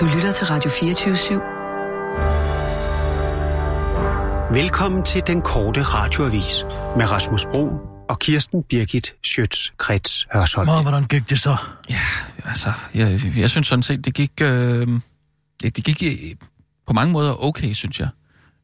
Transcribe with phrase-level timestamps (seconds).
[0.00, 1.34] Du lytter til Radio 24 /7.
[4.52, 6.64] Velkommen til den korte radioavis
[6.96, 7.70] med Rasmus Bro
[8.08, 10.66] og Kirsten Birgit Schøtz-Krets Hørsholm.
[10.66, 11.56] Nå, hvordan gik det så?
[11.90, 12.00] Ja,
[12.44, 14.86] altså, jeg, jeg synes sådan set, det gik, øh,
[15.62, 16.34] det, det gik øh,
[16.86, 18.08] på mange måder okay, synes jeg.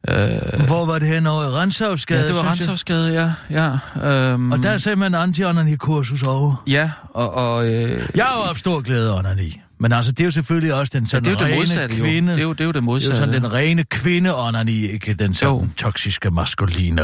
[0.09, 2.21] Øh, Hvor var det hen over i Renshavsgade?
[2.21, 3.33] Ja, det var Renshavsgade, ja.
[3.49, 3.77] ja
[4.09, 6.63] øhm, og der sagde man anti-onani-kursus over.
[6.67, 7.33] Ja, og...
[7.33, 9.61] og øh, jeg har jo haft stor glæde af onani.
[9.79, 11.69] Men altså, det er jo selvfølgelig også den sådan ja, det er jo rene det
[11.69, 12.31] modsatte, kvinde...
[12.31, 12.35] Jo.
[12.35, 13.15] Det er jo det, er jo det modsatte.
[13.15, 15.67] Det er jo sådan den rene kvinde onani, ikke den sådan jo.
[15.77, 17.01] toksiske maskuline.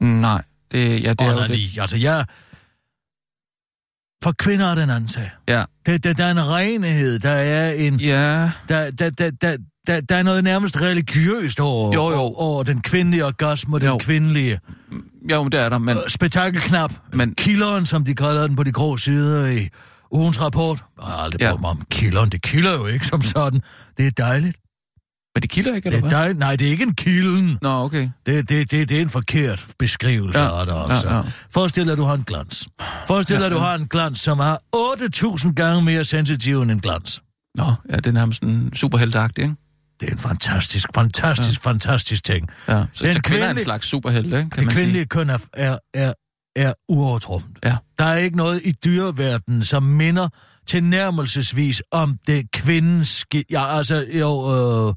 [0.00, 0.42] Nej,
[0.72, 1.38] det, ja, det onani.
[1.38, 1.80] er jo det.
[1.80, 2.24] Altså, jeg...
[4.24, 5.30] For kvinder er den anden sag.
[5.48, 5.64] Ja.
[5.86, 8.00] Der, der, der er en renhed, der er en...
[8.00, 8.50] Ja.
[8.68, 9.56] Der, der, der, der,
[9.86, 12.16] der, der er noget nærmest religiøst over, jo, jo.
[12.16, 13.98] over, over den kvindelige orgasme og den jo.
[13.98, 14.60] kvindelige...
[15.32, 15.96] Jo, det er der, men...
[15.96, 16.92] Øh, spektakelknap.
[17.12, 17.34] Men...
[17.34, 19.68] Killeren, som de kalder den på de grå sider i
[20.14, 20.84] ugens rapport.
[20.98, 21.50] Jeg har aldrig ja.
[21.50, 22.30] brugt mig om killeren.
[22.30, 23.60] Det kilder jo ikke som sådan.
[23.96, 24.56] Det er dejligt.
[25.34, 26.38] Men det kilder ikke, eller det er dejligt.
[26.38, 27.58] Nej, det er ikke en kilden.
[27.62, 28.10] Nå, okay.
[28.26, 30.60] Det, det, det, det er en forkert beskrivelse ja.
[30.60, 31.08] af det, altså.
[31.08, 31.22] Ja, ja.
[31.54, 32.68] Forestil dig, at du har en glans.
[33.06, 33.46] Forestil dig, ja, ja.
[33.46, 37.22] at du har en glans, som har 8.000 gange mere sensitiv end en glans.
[37.56, 39.54] Nå, ja, det er nærmest en superheltagtig, ikke?
[40.00, 41.70] Det er en fantastisk, fantastisk, ja.
[41.70, 42.48] fantastisk ting.
[42.68, 44.36] Ja, så, den så kvinder er en slags superhelt, ikke?
[44.38, 45.08] Kan det man kvindelige sige.
[45.08, 46.12] køn er, er, er,
[46.56, 47.58] er uovertruffent.
[47.64, 47.76] Ja.
[47.98, 50.28] Der er ikke noget i dyreverdenen, som minder
[50.66, 53.26] tilnærmelsesvis om det kvindens...
[53.50, 54.94] Ja, altså, jo, øh,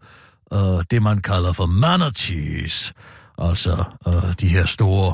[0.54, 2.94] øh, det man kalder for manatees.
[3.38, 5.14] Altså, øh, de her store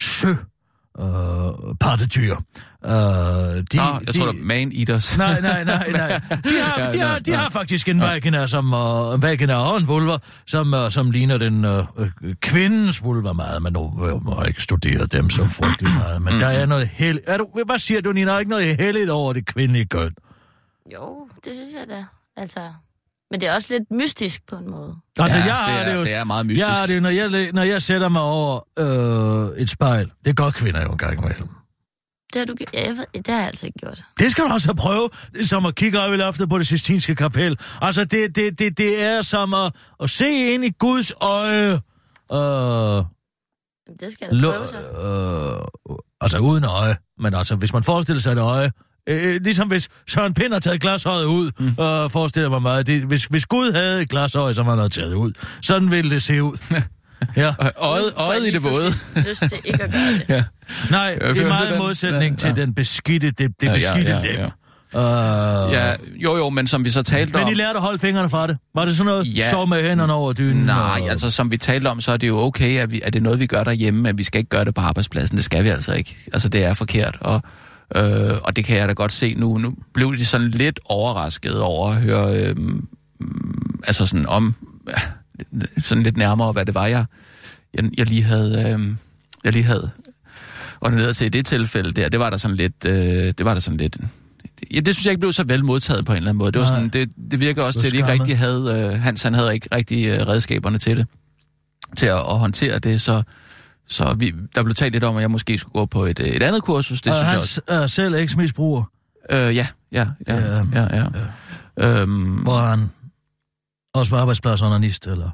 [0.00, 0.34] sø
[1.00, 2.34] øh, pattedyr.
[2.86, 5.16] Uh, de, Nå, jeg de, tror, det er man-eaters.
[5.18, 6.20] Nej, nej, nej, nej.
[6.30, 9.76] De har, ja, de har, de har faktisk en vagina, som, uh, en vagina og
[9.76, 11.86] en vulva, som, uh, som ligner den uh,
[12.40, 16.22] kvindens vulva meget, men nu jeg må jeg ikke studere dem så frygtelig meget.
[16.22, 17.24] Men der er noget heldigt.
[17.28, 18.32] Er du, hvad siger du, Nina?
[18.32, 20.14] Er ikke noget heldigt over det kvindelige køn?
[20.94, 22.04] Jo, det synes jeg da.
[22.36, 22.60] Altså,
[23.34, 24.96] men det er også lidt mystisk på en måde.
[25.18, 26.04] Altså, ja, jeg har det, er, det jo...
[26.04, 26.66] det er meget mystisk.
[26.66, 30.10] Jeg har det jo, når jeg, når jeg sætter mig over øh, et spejl.
[30.24, 31.48] Det gør kvinder jo en gang imellem.
[32.32, 34.04] Det har, du, ja, jeg ved, det har jeg altså ikke gjort.
[34.18, 35.10] Det skal du også prøve,
[35.42, 37.58] som at kigge op i loftet på det sistinske kapel.
[37.80, 41.72] Altså, det, det, det, det er som at, at se ind i Guds øje.
[42.32, 43.04] Øh,
[44.00, 44.76] det skal jeg da prøve så.
[44.78, 46.96] Øh, altså, uden øje.
[47.18, 48.70] Men altså, hvis man forestiller sig et øje,
[49.08, 51.74] Øh, ligesom hvis Søren Pind har taget glasøjet ud, mm.
[51.78, 55.14] og forestiller mig meget, det, hvis, hvis Gud havde et glasøje, som han havde taget
[55.14, 55.32] ud,
[55.62, 56.56] sådan ville det se ud.
[57.36, 57.54] ja.
[57.76, 58.92] Øjet, øjet i det våde.
[59.16, 60.24] lyst til ikke at gøre det.
[60.34, 60.44] ja.
[60.90, 62.54] Nej, det er meget modsætning ja, ja.
[62.54, 64.48] til den beskidte, det, det beskidte ja, ja, ja, ja.
[64.96, 65.72] Uh...
[65.72, 67.48] Ja, jo jo, men som vi så talte men om...
[67.48, 68.58] Men I lærte at holde fingrene fra det?
[68.74, 69.50] Var det sådan noget, ja.
[69.50, 70.64] sov med hænderne over dynen?
[70.64, 71.10] Nej, og...
[71.10, 73.22] altså som vi talte om, så er det jo okay, at, vi, at det er
[73.22, 75.36] noget, vi gør derhjemme, at vi skal ikke gøre det på arbejdspladsen.
[75.36, 76.16] Det skal vi altså ikke.
[76.32, 77.42] Altså det er forkert, og...
[77.94, 79.58] Øh, og det kan jeg da godt se nu.
[79.58, 82.56] Nu blev de sådan lidt overrasket over at høre, øh,
[83.84, 84.54] altså sådan om,
[84.88, 87.04] øh, sådan lidt nærmere, hvad det var, jeg,
[87.74, 88.96] jeg, jeg lige havde, øh,
[89.44, 89.90] jeg lige havde
[90.80, 92.08] ordineret til i det tilfælde der.
[92.08, 92.94] Det var der sådan lidt, øh,
[93.38, 93.98] det var der sådan lidt,
[94.74, 96.52] ja, det synes jeg ikke blev så vel modtaget på en eller anden måde.
[96.52, 99.22] Det, var sådan, det, det virker også til, at de ikke rigtig havde, øh, Hans
[99.22, 101.06] han havde ikke rigtig øh, redskaberne til det,
[101.96, 103.22] til at, at håndtere det, så
[103.88, 106.42] så vi, der blev talt lidt om, at jeg måske skulle gå på et, et
[106.42, 107.02] andet kursus.
[107.02, 107.60] Det og synes han jeg også.
[107.68, 108.82] er selv eksmisbruger?
[109.30, 111.04] Øh, ja, ja, ja, ja, ja, ja.
[111.78, 112.00] ja.
[112.00, 112.90] Øhm, Hvor er han
[113.94, 115.30] også på arbejdsplads onanist, eller?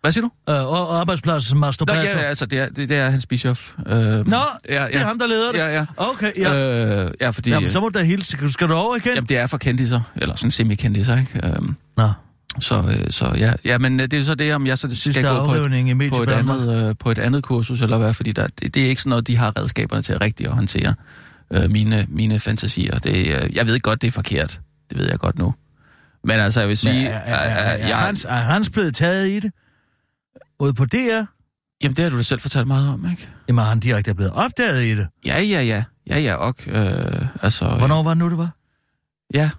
[0.00, 0.52] Hvad siger du?
[0.52, 2.02] Øh, og arbejdsplads masturbator?
[2.02, 3.72] Nå, ja, altså, det er, det, det er hans bischof.
[3.86, 4.22] Øh, Nå, ja,
[4.68, 4.86] ja.
[4.86, 5.58] det er ham, der leder det?
[5.58, 5.86] Ja, ja.
[5.96, 7.04] Okay, ja.
[7.04, 7.50] Øh, ja, fordi...
[7.50, 8.50] Jamen, så må du da hilse.
[8.52, 9.14] Skal du over igen?
[9.14, 11.40] Jamen, det er for kendiser, eller sådan semi-kendiser, ikke?
[11.46, 12.08] Øhm, Nå.
[12.60, 15.44] Så, øh, så ja, ja, men det er så det, om jeg så skal gå
[15.44, 18.74] på et, på, et andet, øh, på et andet kursus, eller hvad, fordi der, det,
[18.74, 20.94] det er ikke sådan noget, de har redskaberne til rigtigt at håndtere
[21.50, 22.98] øh, mine, mine fantasier.
[22.98, 24.60] Det, øh, jeg ved godt, det er forkert.
[24.90, 25.54] Det ved jeg godt nu.
[26.24, 26.94] Men altså, jeg vil sige...
[26.94, 29.52] Men er, er, er, er, er, Hans, er Hans blevet taget i det?
[30.60, 31.22] Ude på DR?
[31.82, 33.28] Jamen, det har du da selv fortalt meget om, ikke?
[33.48, 35.06] Jamen, han direkte er blevet opdaget i det?
[35.26, 35.84] Ja, ja, ja.
[36.06, 36.54] Ja, ja, og...
[36.66, 38.50] Øh, altså, Hvornår var det nu, det var?
[39.34, 39.50] Ja,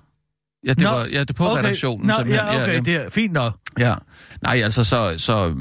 [0.67, 1.63] Ja, det Nå, var ja, det på okay.
[1.63, 2.07] redaktionen.
[2.07, 2.79] Nå, ja, okay, ja, ja.
[2.79, 3.57] det er fint nok.
[3.79, 3.95] Ja.
[4.41, 5.55] Nej, altså, så, så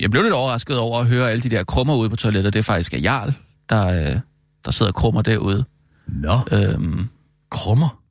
[0.00, 2.52] jeg blev lidt overrasket over at høre alle de der krummer ude på toilettet.
[2.52, 3.34] Det er faktisk Jarl,
[3.68, 4.20] der,
[4.64, 5.64] der sidder krummer derude.
[6.06, 7.08] Nå, øhm,
[7.50, 8.02] krummer?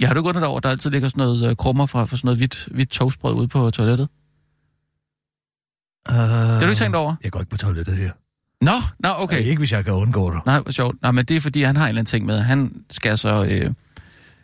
[0.00, 0.60] Ja, har du gået derover?
[0.60, 3.48] Der altid ligger sådan noget uh, krummer fra, fra sådan noget hvidt, hvidt toastbrød ude
[3.48, 4.08] på toilettet.
[6.10, 7.14] Uh, det har du ikke tænkt over?
[7.24, 8.12] Jeg går ikke på toilettet her.
[8.60, 9.36] Nå, nå, okay.
[9.36, 10.46] Ja, ikke hvis jeg kan undgå det.
[10.46, 11.02] Nej, hvor sjovt.
[11.02, 12.40] Nej, men det er fordi, han har en eller anden ting med.
[12.40, 13.44] Han skal så...
[13.44, 13.70] Øh,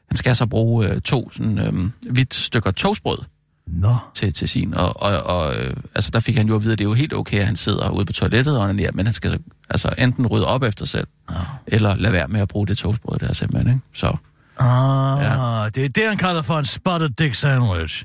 [0.08, 3.19] han skal så bruge øh, to sådan, øh, hvidt stykker toastbrød
[3.67, 3.97] Nå.
[4.14, 4.75] til, til sin.
[4.75, 6.94] Og, og, og øh, altså, der fik han jo at vide, at det er jo
[6.94, 9.38] helt okay, at han sidder ude på toilettet og onanerer, men han skal
[9.70, 11.35] altså enten rydde op efter selv, Nå.
[11.67, 13.69] eller lade være med at bruge det toastbrød der simpelthen.
[13.69, 13.81] Ikke?
[13.94, 14.17] Så,
[14.58, 15.69] Ah, ja.
[15.75, 18.05] det er det, han kalder for en spotted dick sandwich.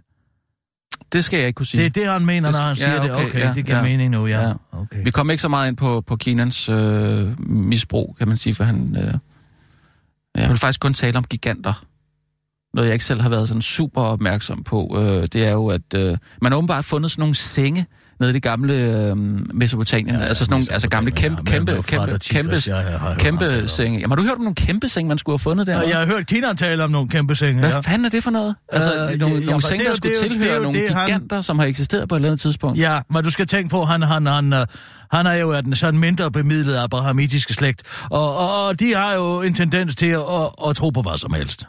[1.14, 1.82] Det skal jeg ikke kunne sige.
[1.84, 3.12] Det er det, han mener, Det når han skal- siger ja, det.
[3.16, 3.84] okay, Okay, ja, det giver ja.
[3.84, 4.48] mening nu, ja.
[4.48, 4.54] Ja.
[4.72, 5.04] Okay.
[5.04, 8.64] Vi kom ikke så meget ind på, på Kinans øh, misbrug, kan man sige, for
[8.64, 8.98] han...
[8.98, 9.14] Øh,
[10.36, 11.84] jeg vil faktisk kun tale om giganter.
[12.74, 15.94] Noget, jeg ikke selv har været sådan super opmærksom på, øh, det er jo, at
[15.96, 17.86] øh, man har åbenbart fundet sådan nogle senge
[18.20, 19.18] nede i det gamle øh,
[19.56, 20.16] Mesopotamien.
[20.16, 22.60] Ja, altså sådan nogle altså gamle kæmpe, kæmpe, kæmpe, kæmpe,
[23.20, 24.00] kæmpe senge.
[24.00, 25.82] Jamen, har du hørt om nogle kæmpe senge, man skulle have fundet der?
[25.82, 27.60] Og jeg har hørt Kinan tale om nogle kæmpe senge.
[27.60, 27.80] Hvad ja.
[27.80, 28.56] fanden er det for noget?
[28.72, 31.60] Altså, Øh, nogle, ja, nogle senge, er der skulle tilhøre nogle det, han- giganter, som
[31.60, 32.80] har eksisteret på et eller andet tidspunkt.
[32.80, 34.66] Ja, men du skal tænke på, han, han, han, øh,
[35.12, 39.14] han er jo af den sådan mindre bemidlede abrahamitiske slægt, og, og, og de har
[39.14, 41.64] jo en tendens til at, at, at tro på hvad som helst.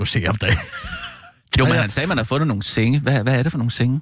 [0.00, 0.48] Mm, skulle se om det.
[1.58, 3.00] jo, men han sagde, at man har fundet nogle senge.
[3.00, 4.00] Hvad, hvad er det for nogle senge?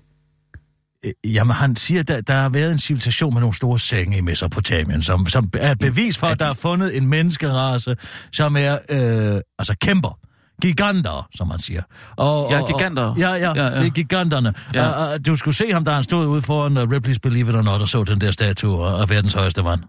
[1.05, 4.17] Øh, Jamen, han siger, at der, der har været en civilisation med nogle store senge
[4.17, 7.97] i Mesopotamien, som, som er et bevis for, at der er fundet en menneskerace,
[8.33, 10.19] som er øh, altså kæmper.
[10.62, 11.83] Giganter, som man siger.
[12.17, 13.03] Og, Ja, og- giganter.
[13.03, 14.55] Og, ja, ja, Ja, ja, det er giganterne.
[14.75, 14.83] Ja.
[14.83, 14.88] Ja.
[14.91, 17.55] Og, og, du skulle se ham, da han stod ude foran uh, Ripley's Believe It
[17.56, 19.81] or Not, og så den der statue af verdens højeste mand.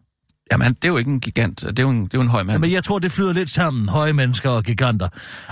[0.52, 1.62] Jamen, det er jo ikke en gigant.
[1.62, 2.60] Det er jo en, det er jo en høj mand.
[2.62, 5.08] Men jeg tror, det flyder lidt sammen, høje mennesker og giganter.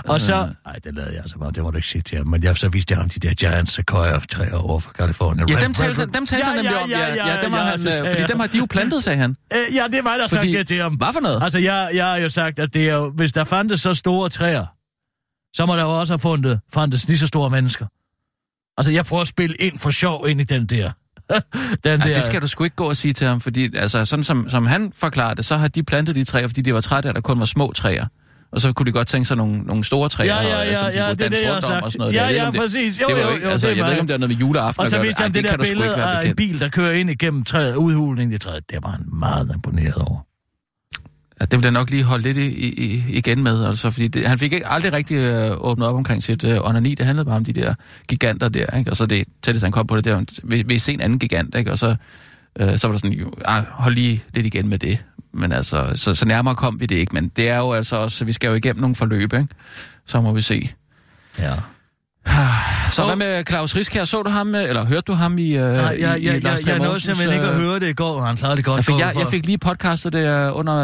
[0.08, 0.48] Og så...
[0.66, 2.26] Nej, det lavede jeg altså bare, det må du ikke sige til ham.
[2.26, 5.48] Men jeg, så viste jeg ham de der giant sequoia træer over for Kalifornien.
[5.48, 6.88] Ja, dem talte, dem talte han Ja, nemlig ja, om.
[7.16, 9.36] ja, ja, dem har ja, han, øh, fordi dem har de jo plantet, sagde han.
[9.52, 10.94] Øh, ja, det var der Fordi- sagt til ham.
[10.94, 11.42] Hvad for noget?
[11.42, 14.28] Altså, jeg, jeg har jo sagt, at det er jo, hvis der fandtes så store
[14.28, 14.66] træer,
[15.56, 17.86] så må der jo også have fundet, fandtes lige så store mennesker.
[18.78, 20.90] Altså, jeg prøver at spille ind for sjov ind i den der.
[21.84, 22.14] den Ja, der.
[22.14, 24.66] det skal du sgu ikke gå og sige til ham, fordi altså, sådan som, som
[24.66, 27.16] han forklarede det, så har de plantet de træer, fordi de var trætte af, at
[27.16, 28.06] der kun var små træer.
[28.52, 30.70] Og så kunne de godt tænke sig nogle, nogle store træer, Ja, ja, og, ja,
[30.72, 31.84] de ja, kunne det er det, jeg har sagt.
[31.84, 32.14] og sådan noget.
[32.14, 33.00] Ja, ved ja, det- præcis.
[33.00, 34.30] Jo, det var jo, ikke, jo, altså, det jeg ved ikke, om det har noget
[34.36, 36.28] med juleaften Og så viste Ej, han det, kan der du sgu ikke billede af
[36.28, 38.70] en bil, der kører ind igennem træet, udhulningen i træet.
[38.70, 40.20] Det var han meget imponeret over.
[41.42, 44.26] Ja, det vil jeg nok lige holde lidt i, i, igen med, altså, fordi det,
[44.26, 46.94] han fik ikke aldrig rigtig øh, åbnet op omkring sit øh, onani.
[46.94, 47.74] Det handlede bare om de der
[48.08, 48.90] giganter der, ikke?
[48.90, 51.54] Og så det tætteste, han kom på det, der, vi, vi se en anden gigant,
[51.54, 51.70] ikke?
[51.70, 51.96] Og så,
[52.60, 54.98] øh, så var der sådan, jo, ah, hold lige lidt igen med det.
[55.32, 57.14] Men altså, så, så nærmere kom vi det ikke.
[57.14, 59.48] Men det er jo altså også, vi skal jo igennem nogle forløb, ikke?
[60.06, 60.70] Så må vi se.
[61.38, 61.54] Ja.
[62.92, 64.04] Så hvad med Claus Riskær?
[64.04, 66.26] Så du ham, øh, eller hørte du ham i, øh, Nej, jeg, i, jeg, i
[66.26, 68.36] jeg, Lars jeg, Trier jeg nåede simpelthen ikke at øh, høre det i går, han
[68.36, 68.76] klarede det godt.
[68.76, 70.76] jeg fik, jeg, jeg fik lige podcastet det øh, under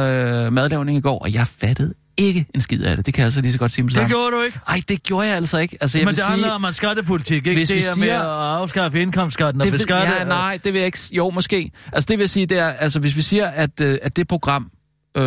[0.47, 3.07] øh, madlavning i går, og jeg fattede ikke en skid af det.
[3.07, 4.59] Det kan jeg altså lige så godt sige med Det gjorde du ikke.
[4.69, 5.79] Ej, det gjorde jeg altså ikke.
[5.81, 7.55] Altså, jeg Men vil det sige, handler om skattepolitik, ikke?
[7.61, 10.13] Hvis det er med at afskaffe indkomstskatten og det ved, beskatte...
[10.19, 10.99] ja, nej, det vil jeg ikke...
[11.13, 11.71] Jo, måske.
[11.93, 14.71] Altså, det vil jeg sige, det er, altså, hvis vi siger, at, at det program,
[15.17, 15.23] øh,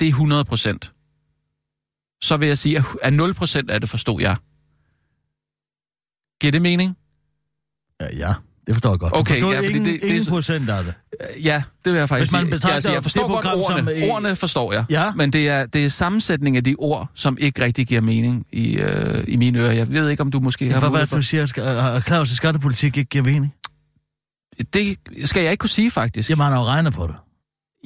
[0.00, 0.92] det er 100 procent,
[2.22, 4.36] så vil jeg sige, at- at 0 procent af det forstod jeg.
[6.40, 6.96] Giver det mening?
[8.00, 8.34] Ja, ja,
[8.66, 9.12] det forstår jeg godt.
[9.16, 10.94] Okay, du forstod ja, ingen, det- det ingen procent af det.
[11.36, 12.50] Øh, Ja, det vil jeg faktisk Hvis man sige.
[12.50, 13.92] betragter altså, jeg forstår det godt ordene.
[13.92, 14.84] som, øh, Ordene forstår jeg.
[14.90, 15.12] Ja.
[15.12, 18.76] Men det er, det er sammensætning af de ord, som ikke rigtig giver mening i,
[18.76, 19.72] øh, i mine ører.
[19.72, 22.96] Jeg ved ikke, om du måske har hvad mulighed du siger, at at Claus' skattepolitik
[22.96, 23.54] ikke giver mening?
[24.74, 26.30] Det skal jeg ikke kunne sige, faktisk.
[26.30, 27.14] Jamen, han har jo regnet på det.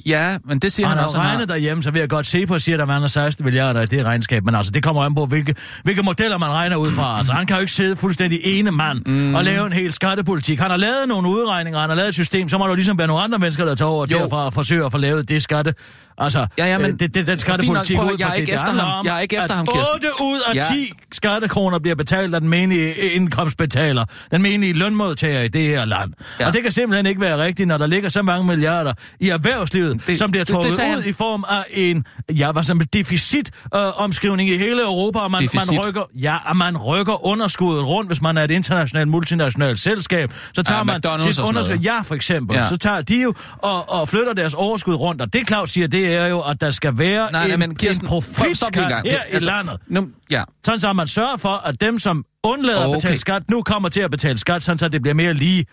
[0.05, 1.17] Ja, men det siger Og han, han har også.
[1.17, 1.33] han har.
[1.33, 4.05] regnet derhjemme, så vil jeg godt se på, siger, der mangler 16 milliarder i det
[4.05, 4.45] regnskab.
[4.45, 7.17] Men altså, det kommer an på, hvilke, hvilke modeller man regner ud fra.
[7.17, 9.35] Altså, han kan jo ikke sidde fuldstændig ene mand mm.
[9.35, 10.59] og lave en hel skattepolitik.
[10.59, 13.07] Han har lavet nogle udregninger, han har lavet et system, så må der ligesom være
[13.07, 14.17] nogle andre mennesker, der tager over Jo.
[14.17, 15.73] derfra og forsøger at få lavet det skatte.
[16.17, 18.05] Altså, Ja, ja, men- øh, det, det, den skattepolitik nok.
[18.11, 18.99] Ud jeg fra det, det efter handler ham.
[18.99, 19.95] om, Jeg er ikke efter at ham, Kirsten.
[19.95, 20.61] 8 ud af Ja.
[20.73, 26.13] 10 skattekroner bliver betalt af den menige indkomstbetaler, den menige lønmodtager i det her land.
[26.39, 26.47] Ja.
[26.47, 29.82] Og det kan simpelthen ikke være rigtigt, når der ligger så mange milliarder i erhvervslivet,
[29.89, 32.79] Det- det, som bliver det- det trukket ud i form af en, ja, hvad som
[32.93, 35.71] deficit øh, omskrivning i hele Europa, og man, Deficit.
[35.71, 40.31] man rykker, ja, og man rykker underskuddet rundt, hvis man er et internationalt, multinationalt selskab.
[40.53, 42.67] Så tager Ja, man McDonald's sit underskud, ja, for eksempel, Ja.
[42.69, 46.15] så tager de jo og, og flytter deres overskud rundt, og det Claus siger, det
[46.15, 48.75] er jo, at der skal være Nej, nej, en, men Kirsten, en profitskat
[49.05, 49.77] her Altså, i landet.
[49.87, 52.95] Nu, ja, Sådan så man sørger for, at dem, som undlader Okay.
[52.95, 55.65] at betale skat, nu kommer til at betale skat, sådan så det bliver mere lige.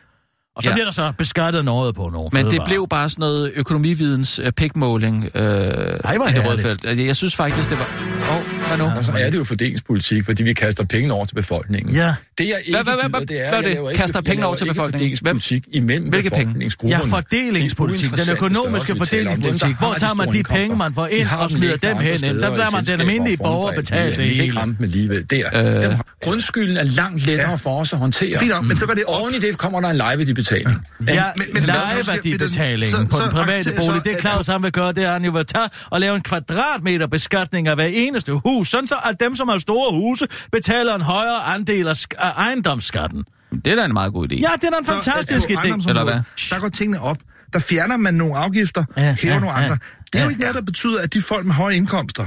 [0.57, 0.75] Og så Ja.
[0.75, 4.53] bliver der så beskattet noget på nogle men det blev bare sådan noget økonomividens øh,
[4.53, 5.41] pikmåling øh,
[6.17, 6.85] hvor i det røde felt.
[6.85, 7.89] Altså, Jeg synes faktisk, det var...
[8.37, 8.43] Oh,
[8.77, 8.93] hvad nu?
[8.97, 11.95] Og så er det jo fordelingspolitik, fordi vi kaster penge over til befolkningen.
[11.95, 12.15] Ja.
[12.39, 13.97] Det jeg ikke Hvad- hvad- hvad- gider, det er, hvad er jeg det?
[13.97, 15.17] Kaster penge over til befolkningen?
[15.19, 17.11] fordelingspolitik imellem Ja, befolkningsgrupperne.
[17.11, 18.11] fordelingspolitik.
[18.11, 19.77] Det er Den økonomiske fordelingspolitik.
[19.79, 22.21] Hvor tager man de penge, man får ind og smider dem hen?
[22.21, 24.61] Der i lader man den almindelige borger men det Vi kan ikke hele.
[24.61, 25.31] ramme dem alligevel.
[25.31, 25.87] Der.
[25.89, 25.95] Øh.
[26.23, 28.39] Grundskylden er langt lettere for os at håndtere.
[28.39, 29.05] Fint men så går det.
[29.07, 30.69] Oven i det kommer der en lejeværdibetaling.
[31.09, 31.25] Ja,
[32.91, 34.05] så- på den private bolig.
[34.05, 37.07] Det Claus han vil gøre, det er, han jo vil tage og lave en kvadratmeter
[37.07, 41.01] beskatning af hver eneste hus, sådan så at dem, som har store huse, betaler en
[41.01, 43.25] højere andel af sk- af ejendomsskatten.
[43.65, 44.37] Det er da en meget god idé.
[44.37, 45.89] Ja, det er da en Så, fantastisk øh, på idé.
[45.89, 46.21] Eller hvad?
[46.51, 47.17] Der går tingene op.
[47.53, 49.63] Der fjerner man nogle afgifter, Ja, hæver ja, nogle ja.
[49.65, 49.79] andre.
[50.13, 52.27] Det er jo Ja, ikke noget, der betyder, at de folk med høje indkomster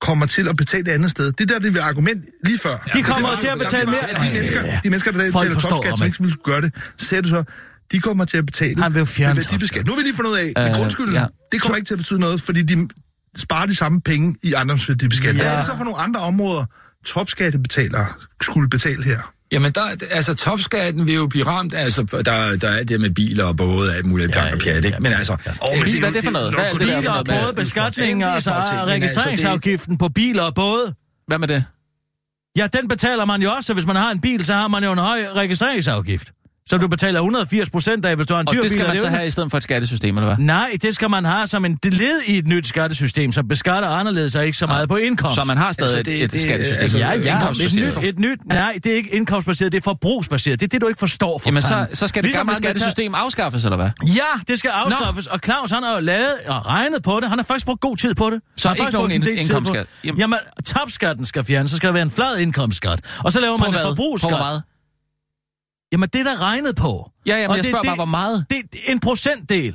[0.00, 1.32] kommer til at betale et andet sted.
[1.32, 2.76] Det der, det er argument lige før.
[2.94, 3.96] De kommer til at betale mere.
[4.12, 7.22] Ja, de mennesker, de mennesker der betaler topskat, som ikke ville gøre det, så sagde
[7.22, 7.44] du så,
[7.92, 9.84] de kommer til at betale Han vil jo fjerne med.
[9.84, 11.26] Nu vil de fundet ud af, Øh, grundskylden, ja.
[11.52, 12.88] det kommer ikke til at betyde noget, fordi de
[13.36, 15.34] sparer de samme penge i andres værdibeskat.
[15.34, 16.64] Hvad er det så for nogle andre områder,
[17.04, 18.06] topskattebetalere
[18.40, 19.32] skulle betale her?
[19.52, 23.44] Jamen, der, altså, topskatten vil jo blive ramt, altså, der, der er det med biler
[23.44, 24.96] og både alt muligt ja, ja, pjat, ikke?
[25.00, 25.38] Men altså, Åh,
[25.72, 26.54] øh, men Bil, hvad er det for noget?
[26.54, 30.94] Hvad er det Biler og både beskatning, Det altså altså, registreringsafgiften på biler og både.
[31.26, 31.64] Hvad med det?
[32.56, 34.84] Ja, den betaler man jo også, så hvis man har en bil, så har man
[34.84, 36.32] jo en høj registreringsafgift.
[36.70, 38.70] Som du betaler 180 procent af, hvis du har en Og dyr det bil.
[38.70, 40.44] skal og man er så jo- have i stedet for et skattesystem, eller hvad?
[40.46, 44.34] Nej, det skal man have som en led i et nyt skattesystem, som beskatter anderledes
[44.36, 45.34] og ikke så meget på indkomst.
[45.34, 46.82] Så man har stadig Altså, det- et, et det- skattesystem.
[46.82, 50.60] altså, Ja, ja, et nyt, et nyt, nej, det er ikke indkomstbaseret, det er forbrugsbaseret.
[50.60, 51.96] Det er det, du ikke forstår for Jamen, så, fanden.
[51.96, 53.90] så skal det Ligesom gamle man skattesystem afskaffes, eller hvad?
[54.06, 57.28] Ja, det skal afskaffes, og Claus han har jo lavet og regnet på det.
[57.28, 58.40] Han har faktisk brugt god tid på det.
[58.56, 59.86] Så Han har ikke nogen indkomstskat?
[60.02, 60.06] det.
[60.08, 63.00] Jamen- Jamen, topskatten skal fjernes, så skal der være en flad indkomstskat.
[63.24, 64.62] Og så laver man en forbrugsskat.
[65.92, 67.10] Jamen, det er der regnet på.
[67.26, 68.44] Ja, jamen, Og jeg det- spørger det- bare, hvor meget?
[68.50, 69.64] Det det er en procentdel.
[69.66, 69.74] En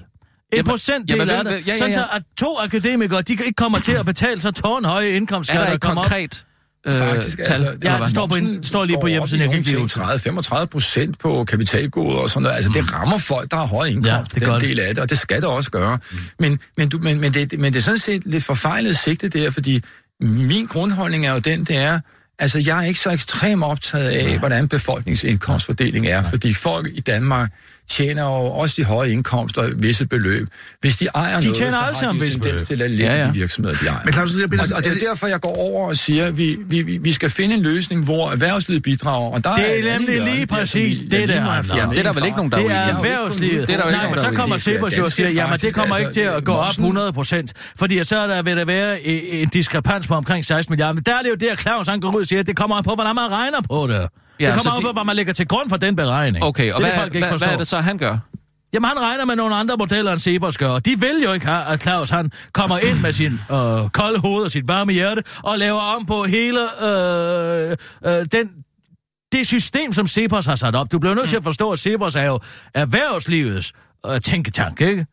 [0.54, 1.52] Jamen- procentdel jamen, af det.
[1.52, 2.00] ja, ja, Sådan ja.
[2.00, 5.64] så, at to akademikere, de ikke kommer til at betale så tårnhøje Er indkomstskatter.
[5.64, 6.08] der og et kommer op.
[6.10, 6.46] konkret
[6.88, 7.48] øh, Faktisk, tal?
[7.50, 9.88] altså, Ja, det står på en- står lige på hjemmesiden, jeg kan ikke nogle lige
[9.90, 12.56] ting 30-35 procent på kapitalgoder og sådan noget.
[12.56, 15.02] Altså, det rammer folk, der har høje indkomst, Ja, ja, det den del af det,
[15.04, 15.98] og det skal det også gøre.
[16.40, 19.52] Men, men, du, men, men, det, men det er sådan set lidt forfejlet sigte der,
[19.52, 19.82] fordi
[20.22, 22.00] min grundholdning er jo den, det er,
[22.40, 27.52] altså jeg er ikke så ekstremt optaget af, hvordan befolkningsindkomstfordeling er, fordi folk i Danmark
[27.90, 30.48] tjener jo også de høje indkomster visse beløb.
[30.82, 33.16] Hvis de ejer De noget, tjener så har de visse tendens til at lade Ja,
[33.16, 33.28] ja.
[33.28, 34.00] de virksomheder, de ejer.
[34.06, 36.58] Men Claus, bliver Og, og det er derfor, jeg går over og siger, at vi,
[36.68, 39.34] vi, vi- skal finde en løsning, hvor erhvervslivet bidrager.
[39.34, 42.38] Og der Det er andet nemlig lige præcis det, der Det er der vel ikke
[42.38, 43.68] nogen, der er Det er erhvervslivet.
[43.68, 44.56] Det er der jo ikke Nej, men så er kommer
[44.98, 48.04] jo og siger, jamen det kommer ikke til at gå altså, op 100 procent, fordi
[48.04, 50.94] så er der, vil der være øh, en diskrepans på omkring 16 milliarder.
[50.94, 52.76] Men der er det jo der, Claus han går ud og siger, at det kommer
[52.76, 54.08] an på, hvordan man regner på det.
[54.40, 56.44] Ja, det kommer an de- på, hvad man lægger til grund for den beregning.
[56.44, 58.18] Okay, og det, er hvad, det, folk ikke hvad, hvad er det så, han gør?
[58.74, 60.80] Jamen, han regner med nogle andre modeller end Sebers gør.
[60.80, 64.44] De vil jo ikke have, at Claus han kommer ind med sin øh, kolde hoved
[64.46, 68.50] og sit varme hjerte og laver om på hele øh, øh, den,
[69.32, 70.92] det system, som Cepos har sat op.
[70.92, 72.40] Du bliver nødt til at forstå, at Cepos er jo
[72.74, 73.74] erhvervslivets
[74.06, 75.06] øh, tænketank, ikke?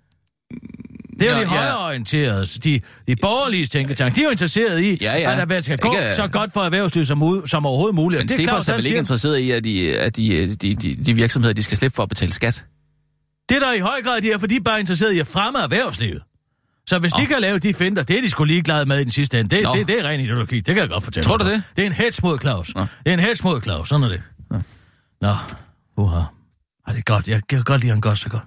[1.22, 4.14] Det er jo Ja, de højreorienterede, de, de borgerlige tænketank.
[4.16, 5.32] De er jo interesseret i, Ja, ja.
[5.32, 8.20] at erhvervet skal gå Ikke- så godt for erhvervslivet som, som overhovedet muligt.
[8.20, 10.94] Men det er Claus, er vel ikke interesseret i, at, de, at de, de, de,
[11.04, 12.64] de virksomheder, de skal slippe for at betale skat?
[13.48, 15.26] Det er der i høj grad, de er, for de er bare interesseret i at
[15.26, 16.22] fremme erhvervslivet.
[16.86, 19.10] Så hvis de kan lave de finder, det er de sgu ligeglade med i den
[19.10, 19.56] sidste ende.
[19.56, 19.74] Det, Nå.
[19.74, 21.62] det, det er ren ideologi, det kan jeg godt fortælle Tror du det?
[21.76, 22.74] Det er en hets mod Claus.
[22.74, 22.80] Nå.
[22.80, 24.22] Det er en hets mod Claus, sådan er det.
[25.20, 25.34] Nå,
[25.96, 26.16] uha.
[26.86, 28.42] Ej, det er godt, jeg kan godt lide, han gør så godt.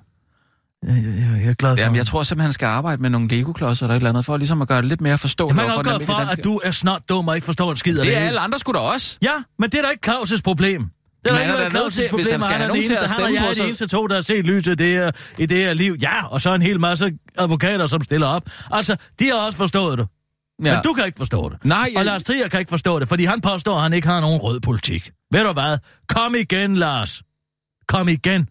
[0.87, 3.09] Jeg, jeg, jeg, jeg er glad for Jamen, jeg tror simpelthen, han skal arbejde med
[3.09, 5.61] nogle Lego-klodser eller et eller andet, for ligesom at gøre det lidt mere forståeligt.
[5.61, 7.97] Godt den gøre for, almindelige at du er snart dum og ikke forstår en skid
[7.99, 8.27] af Det er hele.
[8.27, 9.17] alle andre sgu da også.
[9.21, 10.81] Ja, men det er da ikke Claus' problem.
[10.81, 12.61] Det er Men da han ikke er noget til- Claus' problem, hvis han skal han
[12.61, 13.87] have er den nogen til eneste, at han og stemme jeg på, er de eneste
[13.87, 15.95] to, der har set lyset det her, i det her liv.
[16.01, 18.43] Ja, og så en hel masse advokater, som stiller op.
[18.71, 20.07] Altså, de har også forstået det.
[20.63, 20.73] Ja.
[20.73, 21.57] Men du kan ikke forstå det.
[21.65, 24.07] Nej, jeg- Og Lars Trier kan ikke forstå det, fordi han påstår, at han ikke
[24.07, 25.11] har nogen rød politik.
[25.31, 25.77] Ved du hvad?
[26.07, 27.21] Kom igen, Lars.
[27.87, 28.47] Kom igen.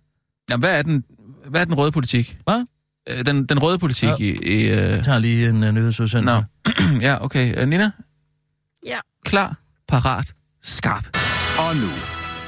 [0.50, 1.04] Jamen, hvad er den,
[1.50, 2.36] hvad er den røde politik?
[2.44, 2.64] Hvad?
[3.08, 4.14] Øh, Den, den røde politik Ja.
[4.18, 4.28] i...
[4.28, 4.78] i uh...
[4.78, 6.34] Jeg tager lige en uh, nyhedsudsendelse.
[6.34, 6.72] Nå.
[7.06, 7.62] ja, okay.
[7.62, 7.90] Uh, Nina?
[8.86, 8.98] Ja.
[9.24, 9.56] Klar,
[9.88, 10.32] parat,
[10.62, 11.18] skarp.
[11.58, 11.88] Og nu,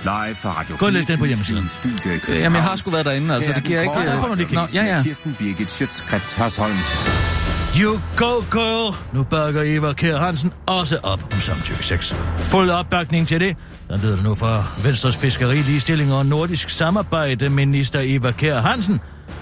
[0.03, 1.69] live fra Radio Gå og læs den på hjemmesiden.
[2.07, 2.21] Øh.
[2.29, 3.53] Jamen, jeg har sgu været derinde, altså.
[3.53, 4.55] Det giver ikke...
[4.55, 5.03] Nå, ja, ja.
[5.03, 7.36] Kirsten Birgit Schøtzgrads Hørsholm.
[7.81, 8.95] You go, girl!
[9.13, 12.15] Nu bakker Eva Kjær Hansen også op om samtykke 6.
[12.39, 13.57] Fuld opbakning til det.
[13.89, 19.01] Der lyder det nu fra Venstres Fiskeri, Ligestilling og Nordisk Samarbejde minister Eva Kjær Hansen,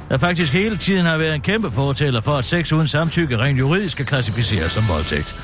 [0.09, 3.59] der faktisk hele tiden har været en kæmpe fortæller for, at sex uden samtykke rent
[3.59, 5.37] juridisk skal klassificeres som voldtægt.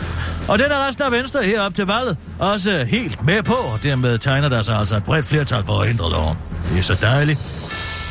[0.49, 4.19] Og den er resten af Venstre herop til valget også helt med på, og dermed
[4.19, 6.37] tegner der sig altså et bredt flertal for at ændre loven.
[6.71, 7.39] Det er så dejligt.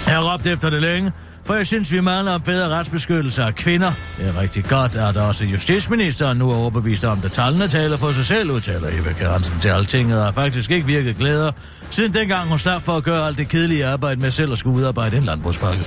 [0.06, 1.12] Jeg har råbt efter det længe,
[1.50, 3.92] for jeg synes, vi mangler en bedre retsbeskyttelse af kvinder.
[4.18, 8.12] Det er rigtig godt, at også justitsministeren nu er overbevist om, at tallene taler for
[8.12, 11.52] sig selv, udtaler Eva Kjær Hansen til altinget, og har faktisk ikke virket glæder,
[11.90, 14.78] siden dengang hun slap for at gøre alt det kedelige arbejde med selv at skulle
[14.78, 15.86] udarbejde en landbrugspakke.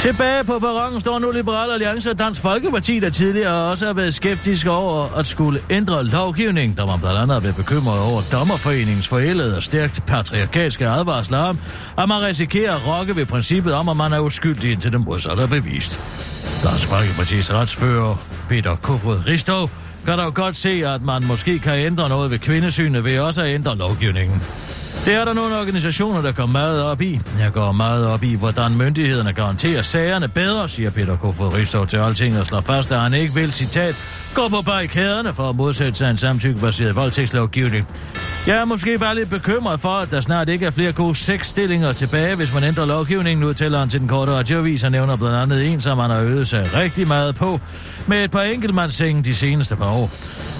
[0.00, 4.14] Tilbage på perronen står nu Liberal Alliance og Dansk Folkeparti, der tidligere også har været
[4.14, 9.08] skeptiske over at skulle ændre lovgivning, der man blandt andet har været bekymret over dommerforeningens
[9.08, 11.58] forældede og stærkt patriarkalske advarsler om,
[11.98, 15.42] at man risikerer at rokke ved princippet om, at man er uskyldig indtil det modsatte
[15.42, 16.00] er bevist.
[16.62, 18.16] Dansk Folkepartis retsfører
[18.48, 19.70] Peter Kofod Ristov
[20.04, 23.54] kan dog godt se, at man måske kan ændre noget ved kvindesynet ved også at
[23.54, 24.42] ændre lovgivningen.
[25.04, 27.20] Det er der nogle organisationer, der går meget op i.
[27.38, 31.96] Jeg går meget op i, hvordan myndighederne garanterer sagerne bedre, siger Peter Kofod Ristov til
[31.96, 33.94] Alting og slår fast, at han ikke vil, citat,
[34.34, 37.86] gå på barrikaderne for at modsætte sig en samtykkebaseret voldtægtslovgivning.
[38.46, 41.92] Jeg er måske bare lidt bekymret for, at der snart ikke er flere gode sexstillinger
[41.92, 45.72] tilbage, hvis man ændrer lovgivningen, udtaler han til den korte radioavis og nævner blandt andet
[45.72, 47.60] en, som han har øvet sig rigtig meget på,
[48.06, 50.10] med et par enkeltmandssenge de seneste par år.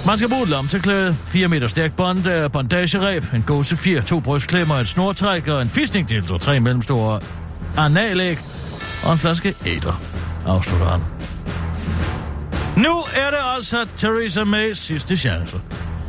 [0.07, 4.75] Man skal bruge et lomteklæde, 4 meter stærk bond, bondageræb, en gåse 4, to brystklemmer,
[4.75, 7.21] et snortræk og en fisningdildo, tre mellemstore
[7.77, 8.39] analæg
[9.05, 10.01] og en flaske æder,
[10.47, 11.01] afslutter han.
[12.77, 15.57] Nu er det altså Theresa May's sidste chance.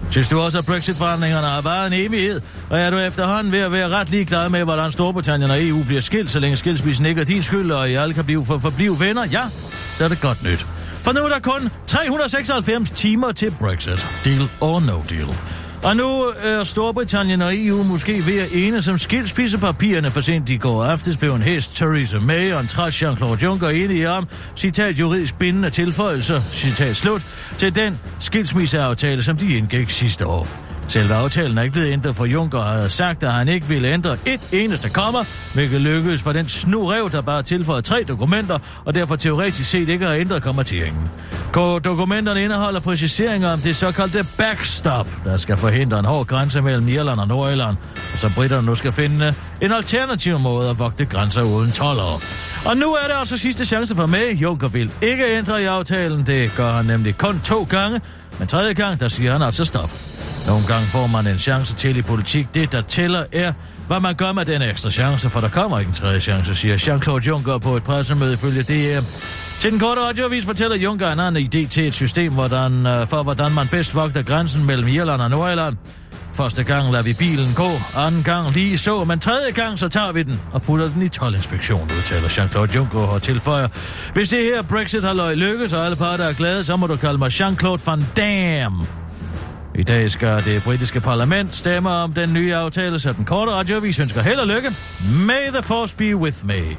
[0.09, 3.71] Synes du også, at Brexit-forhandlingerne har været en evighed, og er du efterhånden ved at
[3.71, 7.25] være ret ligeglad med, hvordan Storbritannien og EU bliver skilt, så længe skilsmissen ikke er
[7.25, 9.25] din skyld, og I alle kan blive for, forblive venner?
[9.25, 9.43] Ja,
[9.97, 10.67] så er det godt nyt.
[11.01, 14.07] For nu er der kun 396 timer til Brexit.
[14.25, 15.27] Deal or no deal.
[15.83, 20.57] Og nu er Storbritannien og EU måske ved at ene som skilsmissepapirerne for sent i
[20.57, 24.99] går aftes blev en hest Theresa May og en træt Jean-Claude Juncker enige om, citat
[24.99, 27.21] juridisk bindende tilføjelser, citat slut,
[27.57, 30.66] til den skilsmisseaftale, som de indgik sidste år.
[30.89, 34.17] Selve aftalen er ikke blevet ændret, for Juncker havde sagt, at han ikke ville ændre
[34.25, 35.19] et eneste komma,
[35.53, 40.05] hvilket lykkedes for den snurev, der bare tilføjede tre dokumenter, og derfor teoretisk set ikke
[40.05, 41.09] har ændret kommateringen.
[41.83, 47.19] Dokumenterne indeholder præciseringer om det såkaldte backstop, der skal forhindre en hård grænse mellem Irland
[47.19, 47.77] og Nordirland,
[48.13, 52.21] og så britterne nu skal finde en alternativ måde at vogte grænser uden toller.
[52.65, 54.33] Og nu er det altså sidste chance for mig.
[54.33, 58.01] Juncker vil ikke ændre i aftalen, det gør han nemlig kun to gange,
[58.39, 59.91] men tredje gang, der siger han altså stop.
[60.47, 62.47] Nogle gange får man en chance til i politik.
[62.53, 63.53] Det, der tæller, er,
[63.87, 66.77] hvad man gør med den ekstra chance, for der kommer ikke en tredje chance, siger
[66.77, 69.01] Jean-Claude Juncker på et pressemøde ifølge DR.
[69.59, 73.23] Til den korte radioavis fortæller Juncker en anden idé til et system hvordan, øh, for,
[73.23, 75.75] hvordan man bedst vogter grænsen mellem Irland og Nordirland.
[76.33, 80.11] Første gang lader vi bilen gå, anden gang lige så, men tredje gang så tager
[80.11, 83.67] vi den og putter den i toldinspektion, udtaler Jean-Claude Juncker og tilføjer.
[84.13, 86.95] Hvis det her Brexit har løg lykkes, og alle parter er glade, så må du
[86.95, 88.87] kalde mig Jean-Claude Van Damme.
[89.77, 93.99] I dag skal det britiske parlament stemme om den nye aftale, så den korte radiovis
[93.99, 94.71] ønsker held og lykke.
[95.11, 96.77] May the force be with me.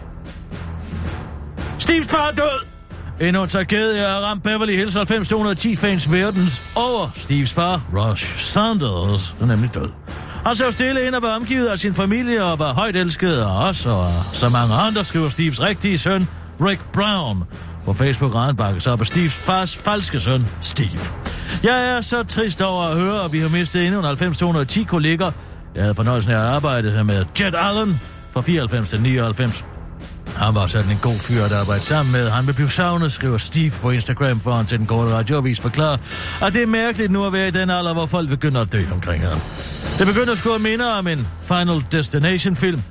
[1.82, 2.66] Steve's far er død!
[3.20, 9.34] Endnu en tragedie har ramt Beverly Hills 90210 fans verdens over Steves far, Rush Sanders,
[9.40, 9.90] er nemlig død.
[10.46, 13.68] Han så stille ind og var omgivet af sin familie og var højt elsket af
[13.68, 16.28] os og så mange andre, skriver Steves rigtige søn,
[16.60, 17.44] Rick Brown,
[17.84, 21.27] på Facebook har han bakkes op af Steves fars falske søn, Steve.
[21.62, 25.30] Jeg er så trist over at høre, at vi har mistet endnu 210 kolleger.
[25.74, 28.00] Jeg havde fornøjelsen af at arbejde med Jet Allen
[28.32, 29.64] fra 94 til 99.
[30.36, 32.30] Han var sådan en god fyr at arbejde sammen med.
[32.30, 35.96] Han vil blive savnet, skriver Steve på Instagram, foran til den korte radioavis forklarer,
[36.42, 38.82] at det er mærkeligt nu at være i den alder, hvor folk begynder at dø
[38.92, 39.40] omkring ham.
[39.98, 42.82] Det begynder at skulle minde om en Final Destination-film.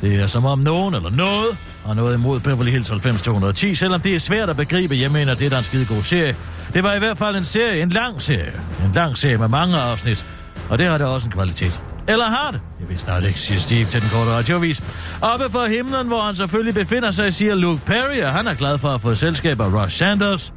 [0.00, 1.46] Det er som om nogen eller noget
[1.84, 4.96] og noget imod Beverly Hills 90210, selvom det er svært at begribe.
[5.00, 6.36] Jeg mener, det er da en skide god serie.
[6.74, 8.52] Det var i hvert fald en serie, en lang serie.
[8.84, 10.24] En lang serie med mange afsnit,
[10.70, 11.80] og det har da også en kvalitet.
[12.08, 12.60] Eller har det?
[12.80, 14.82] Jeg ved snart ikke, siger Steve til den korte radiovis.
[15.22, 18.78] Oppe for himlen, hvor han selvfølgelig befinder sig, siger Luke Perry, og han er glad
[18.78, 20.52] for at få selskab af Ross Sanders.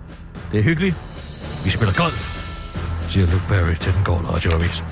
[0.52, 0.96] Det er hyggeligt.
[1.64, 2.37] Vi spiller golf,
[3.08, 4.84] siger Luke Perry til den korte radioavis.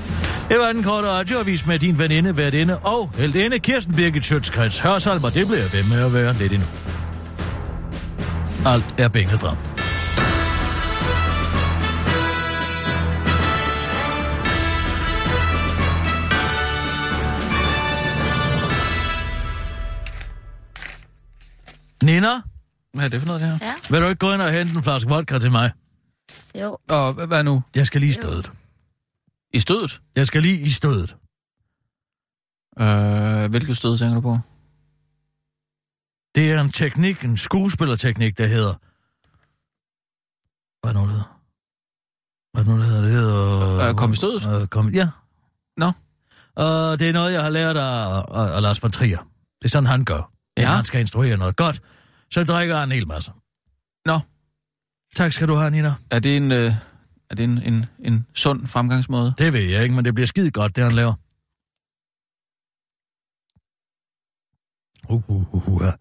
[0.49, 5.23] Det var den korte radioavis med din veninde, værtinde og heldinde Kirsten Birgit Schøtzgrads Hørsholm,
[5.23, 6.67] og det bliver ved med at være lidt endnu.
[8.65, 9.58] Alt er bænket frem.
[22.04, 22.28] Nina,
[22.93, 23.58] Hvad er det for noget, det her?
[23.62, 25.71] Ja, vil du ikke gå ind og hente en flaske vodka til mig?
[26.61, 26.77] Jo.
[26.89, 27.63] Og hvad- hvad nu?
[27.75, 28.51] Jeg skal lige i stødet.
[29.53, 30.01] I stødet?
[30.15, 31.15] Jeg skal lige i stødet.
[32.79, 34.37] Øh, hvilket stød tænker du på?
[36.35, 38.73] Det er en teknik, en skuespillerteknik, der hedder...
[40.81, 41.41] Hvad er det nu, det hedder?
[42.53, 43.01] Hvad er det nu, det hedder?
[43.01, 43.89] Det hedder...
[43.89, 44.61] Øh, kom i stødet?
[44.61, 45.09] Øh, kom, ja.
[45.77, 45.91] Nå.
[46.55, 49.19] Og det er noget, jeg har lært af, af, af Lars von Trier.
[49.59, 50.31] Det er sådan, han gør.
[50.57, 50.63] Ja.
[50.65, 51.81] Når han skal instruere noget godt,
[52.31, 53.31] så drikker han en hel masse.
[54.05, 54.19] Nå,
[55.15, 55.93] Tak skal du have, Nina.
[56.12, 56.73] er det en, øh,
[57.30, 59.34] er det en, en, en sund fremgangsmåde?
[59.38, 61.13] Det ved jeg ikke, men det bliver skide godt, det han laver.
[65.10, 65.91] Uh, uh, uh, uh, ja.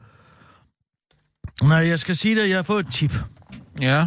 [1.66, 3.12] Nej, jeg skal sige dig, at jeg har fået et tip.
[3.80, 4.06] Ja.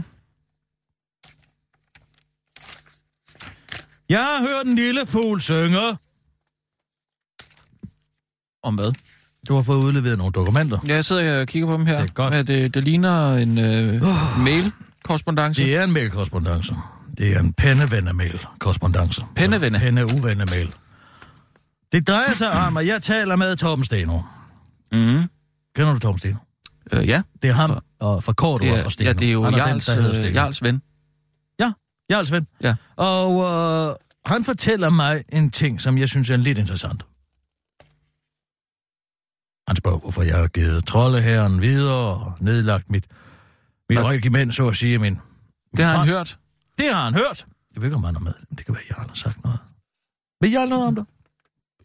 [4.09, 5.97] Jeg har hørt en lille fugl synge.
[8.63, 8.93] Om hvad?
[9.47, 10.79] Du har fået udleveret nogle dokumenter.
[10.87, 12.01] Ja, jeg sidder og kigger på dem her.
[12.01, 12.33] Det er godt.
[12.33, 14.01] Hvad, det, det ligner en øh,
[15.07, 15.61] mail-korrespondance.
[15.63, 16.75] Det er en mailkorrespondance.
[17.17, 19.25] Det er en pennevennermail, korrespondence.
[19.35, 19.79] Pennevenne?
[19.79, 20.73] Penneuvennermail.
[21.91, 24.21] Det drejer sig om, at jeg taler med Torben Steno.
[24.91, 25.23] Mm.
[25.75, 26.37] Kender du Torben Steno?
[26.91, 29.07] Øh, ja, Det er ham og for kort det er, og Steno.
[29.07, 30.33] ja, det er jo Jarls, den, øh.
[30.35, 30.81] Jarls ven.
[31.59, 31.71] Ja,
[32.09, 32.47] Jarls ven.
[32.61, 32.75] Ja.
[32.95, 37.03] Og øh, han fortæller mig en ting, som jeg synes er lidt interessant.
[39.67, 43.05] Han spørger, hvorfor jeg har givet troldeherren videre og nedlagt mit,
[43.89, 44.05] mit Hvad?
[44.09, 44.99] regiment, så at sige.
[44.99, 45.17] Min,
[45.77, 46.09] Det har han front.
[46.09, 46.37] hørt.
[46.77, 47.45] Det har han hørt.
[47.73, 48.33] Jeg ved ikke, om han er med.
[48.57, 49.59] Det kan være, at Jarl har sagt noget.
[50.41, 51.05] Ved Jarl noget om det?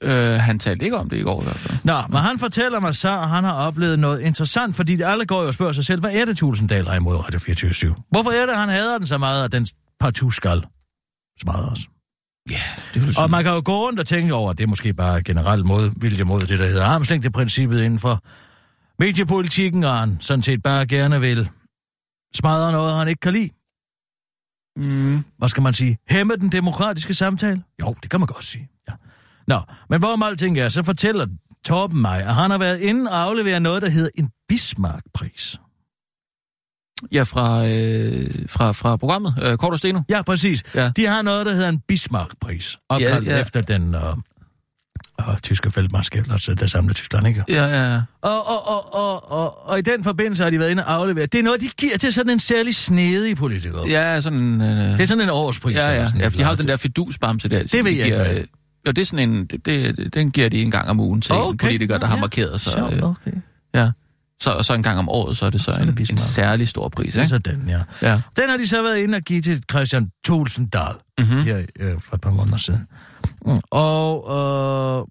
[0.03, 1.79] Øh, han talte ikke om det i går i hvert fald.
[1.85, 5.41] Nå, men han fortæller mig så, at han har oplevet noget interessant, fordi alle går
[5.41, 8.47] jo og spørger sig selv, hvad er det Tulsendal er imod Radio 24 Hvorfor er
[8.47, 9.67] det, han hader den så meget, at den
[10.01, 10.65] partout skal
[11.47, 11.81] os?
[12.51, 12.57] Ja,
[12.95, 14.95] det vil Og man kan jo gå rundt og tænke over, at det er måske
[14.95, 18.23] bare generelt mod, vilje mod det, der hedder armslængdeprincippet inden for
[18.99, 21.49] mediepolitikken, og han sådan set bare gerne vil
[22.37, 23.51] smadre noget, han ikke kan lide.
[24.77, 25.25] Mm.
[25.38, 25.99] Hvad skal man sige?
[26.09, 27.62] Hæmme den demokratiske samtale?
[27.81, 28.68] Jo, det kan man godt sige.
[28.88, 28.95] Ja.
[29.47, 31.27] Nå, men hvorom alting er, så fortæller
[31.64, 35.59] Torben mig, at han har været inde og aflevere noget, der hedder en Bismarck-pris.
[37.12, 39.35] Ja, fra, øh, fra, fra programmet.
[39.42, 40.01] Øh, Kort og Steno.
[40.11, 40.62] Ja, præcis.
[40.75, 40.92] Ja.
[40.97, 43.40] De har noget, der hedder en Bismarck-pris, opkaldt Ja, ja.
[43.40, 44.16] efter den øh,
[45.20, 47.44] øh, tyske feltmarskal, altså der samlede Tyskland, ikke?
[47.48, 48.01] Ja, ja, ja.
[48.22, 51.27] Og, og, og, og, og, og i den forbindelse har de været inde og aflevere.
[51.27, 53.87] Det er noget, de giver til sådan en særlig snedig politiker.
[53.88, 54.61] Ja, sådan...
[54.61, 55.77] Øh, Det er sådan en årspris.
[55.77, 57.62] ja, ja, sådan ja, for de har jo den der fidusbamse der.
[57.62, 58.42] Det ved jeg ikke, hvad er.
[58.87, 59.46] Jo, det er sådan en...
[59.46, 61.51] Det, det, den giver de en gang om ugen til okay.
[61.53, 62.20] en politiker, der Nå, har ja.
[62.20, 62.72] markeret sig.
[62.72, 63.33] Sjovt, øh, okay.
[63.75, 63.90] Ja.
[64.40, 66.68] Så, og så en gang om året, så er det så, er det en, særlig
[66.68, 67.29] stor pris, ikke?
[67.29, 67.81] sådan, ja.
[68.03, 68.20] Ja.
[68.37, 71.42] Den har de så været inde og give til Christian Tulsendal Mm-hmm.
[71.42, 72.87] her øh, for et par måneder siden.
[73.47, 73.61] Mm.
[73.71, 75.07] Og øh,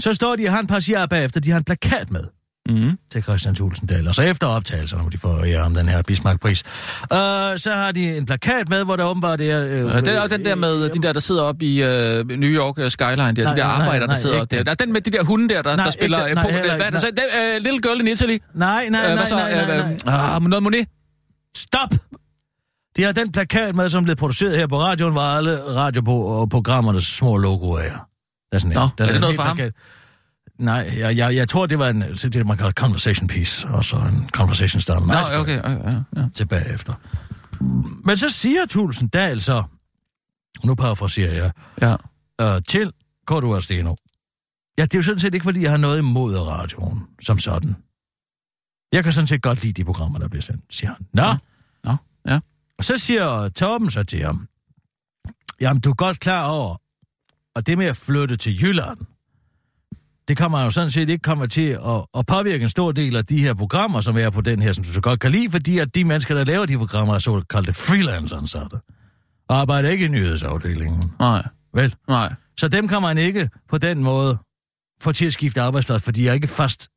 [0.00, 2.24] så står de og har en par siger bagefter, de har en plakat med
[2.70, 2.98] Mm-hmm.
[3.12, 4.08] til Christian Tulsendal.
[4.08, 6.62] Og så efter optagelserne, hvor de får ja, om den her Bismarck-pris,
[7.12, 9.64] øh, så har de en plakat med, hvor der åbenbart er...
[9.64, 12.50] Øh, Ja, det er den der med de der, der sidder op i øh, New
[12.50, 14.56] York øh, Skyline, der, Nej, de der nej, arbejdere, der nej, sidder op der.
[14.56, 14.66] den.
[14.66, 16.26] Der er den med de der hunde der, der, Nej, der spiller...
[16.26, 16.38] ikke den.
[16.38, 17.08] øh, Nej, på, heller hvad er det så?
[17.08, 18.38] Uh, Little Girl in Italy?
[18.54, 19.34] Nej, nej, Øh, nej, hvad så?
[19.36, 19.68] nej, nej, Øh,
[20.06, 20.14] nej.
[20.28, 20.88] øh, Ah, noget Monet?
[21.56, 21.90] Stop!
[22.96, 27.36] De har den plakat med, som blev produceret her på radioen, hvor alle radioprogrammernes små
[27.36, 27.90] logoer er.
[27.90, 27.98] Der
[28.52, 28.74] er sådan en.
[28.74, 29.56] Nå, Der er det en noget for ham?
[29.56, 29.74] plakat.
[30.58, 33.96] Nej, jeg, jeg, jeg tror, det var en, det, man kalder conversation piece, og så
[33.96, 35.06] en conversation starter.
[35.06, 35.56] Nå, Nice okay.
[35.56, 36.28] Ja, ja, ja.
[36.34, 36.92] tilbage efter.
[38.04, 39.62] Men så siger Tulsendal så,
[40.64, 41.50] nu parafraserer jeg,
[41.82, 41.96] ja.
[42.54, 42.92] øh, til
[43.32, 43.94] og Steno.
[44.78, 47.76] Ja, det er jo sådan set ikke, fordi jeg har noget imod radioen som sådan.
[48.92, 51.06] Jeg kan sådan set godt lide de programmer, der bliver sendt, siger han.
[51.14, 51.36] Nå, ja.
[52.78, 54.48] Og så siger Torben så til ham,
[55.60, 56.76] jamen du er godt klar over,
[57.54, 58.98] og det med at flytte til Jylland,
[60.28, 63.24] det kommer jo sådan set ikke komme til at, at påvirke en stor del af
[63.24, 65.78] de her programmer, som er på den her, som du så godt kan lide, fordi
[65.78, 68.76] at de mennesker, der laver de programmer, er såkaldte freelance-ansatte.
[69.48, 71.12] Og arbejder ikke i nyhedsafdelingen.
[71.18, 71.42] Nej,
[71.74, 71.94] Vel?
[72.08, 72.34] nej.
[72.60, 74.38] Så dem kan man ikke på den måde
[75.00, 76.88] få til at skifte arbejdsplads, for de er ikke fast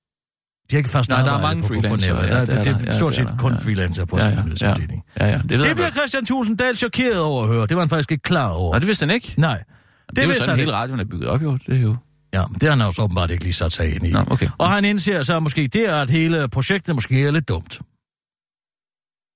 [0.71, 2.79] de er ikke fast Nej, der er mange freelancere, ja, Der- det er det, der.
[2.79, 3.37] er Ja, stort set der.
[3.37, 3.57] kun Ja.
[3.57, 4.75] freelancer på Ja, ja, ja, ja, ja.
[5.19, 5.91] Ja, ja, det Det bliver.
[5.91, 7.67] Christian Tulsendal chokeret over at høre.
[7.67, 8.73] Det var han faktisk ikke klar over.
[8.73, 9.33] Nej, det vidste han ikke.
[9.37, 9.57] Nej.
[9.57, 11.57] Det, det er jo sådan, hele radioen er bygget op, jo.
[11.67, 11.95] Det er jo...
[12.33, 14.11] Ja, det har han jo så åbenbart ikke lige sat sig ind i.
[14.11, 14.47] Nå, okay.
[14.57, 17.79] Og han indser så måske det, at hele projektet måske er lidt dumt.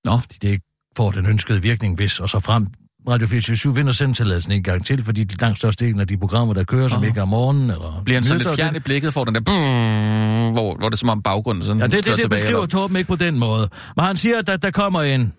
[0.06, 0.18] Nå.
[0.18, 0.66] Fordi det ikke
[0.98, 2.68] får den ønskede virkning, hvis og så frem
[3.10, 6.64] Radio 24 vinder sendtilladelsen en gang til, fordi de langt største af de programmer, der
[6.64, 7.08] kører, som Åh.
[7.08, 8.02] ikke er om morgenen, eller...
[8.06, 9.42] Bliver han sådan lidt fjern i blikket, får den der...
[9.42, 12.60] Brrr, hvor, hvor det er som om baggrunden sådan Ja, det, det, det tilbage, beskriver
[12.60, 13.70] eller- Torben ikke på den måde.
[13.96, 15.34] Men han siger, at der, der kommer en,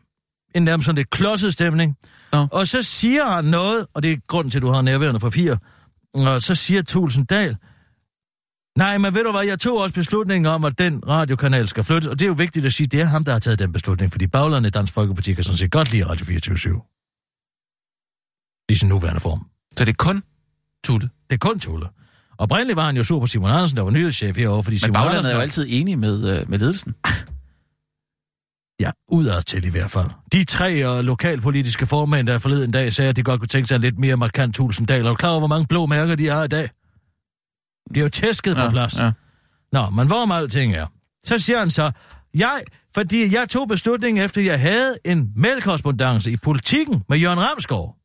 [0.54, 1.96] en nærmest sådan lidt klodset stemning.
[2.32, 2.46] Nå.
[2.52, 5.56] Og så siger han noget, og det er grunden til, at du har nærværende papir.
[6.14, 7.56] Og så siger Tulsendal,
[8.78, 12.06] nej, men ved du hvad, jeg tog også beslutningen om, at den radiokanal skal flyttes.
[12.06, 13.72] Og det er jo vigtigt at sige, at det er ham, der har taget den
[13.72, 16.56] beslutning, fordi baglandene i Dansk Folkeparti kan sådan set godt lide Radio 24
[18.68, 19.46] I sin nuværende form.
[19.76, 20.22] Så det er kun
[20.84, 21.10] Tulle.
[21.30, 21.86] Det er kun Tulle.
[22.38, 24.92] Oprindeligt var han jo sur på Simon Andersen, der var nyhedschef herovre, fordi Men Simon
[24.94, 25.30] baglandet Andersen...
[25.30, 26.94] er jo altid enig med, øh, med ledelsen.
[28.80, 30.06] Ja, udad til i hvert fald.
[30.32, 33.80] De tre uh, lokalpolitiske formænd, der forleden dag sagde, at de godt kunne tænke sig
[33.80, 35.04] lidt mere markant Tulsendal.
[35.04, 36.68] Er du klar over, hvor mange blå mærker de har i dag?
[37.94, 38.98] De er jo tæsket på plads.
[38.98, 39.12] Ja.
[39.72, 40.86] Nå, men hvorom alting er.
[41.24, 41.90] Så siger han så,
[42.34, 42.62] jeg,
[42.94, 47.96] fordi jeg tog beslutningen efter, jeg havde en mailkorrespondance i politikken med Jørgen Ramsgaard.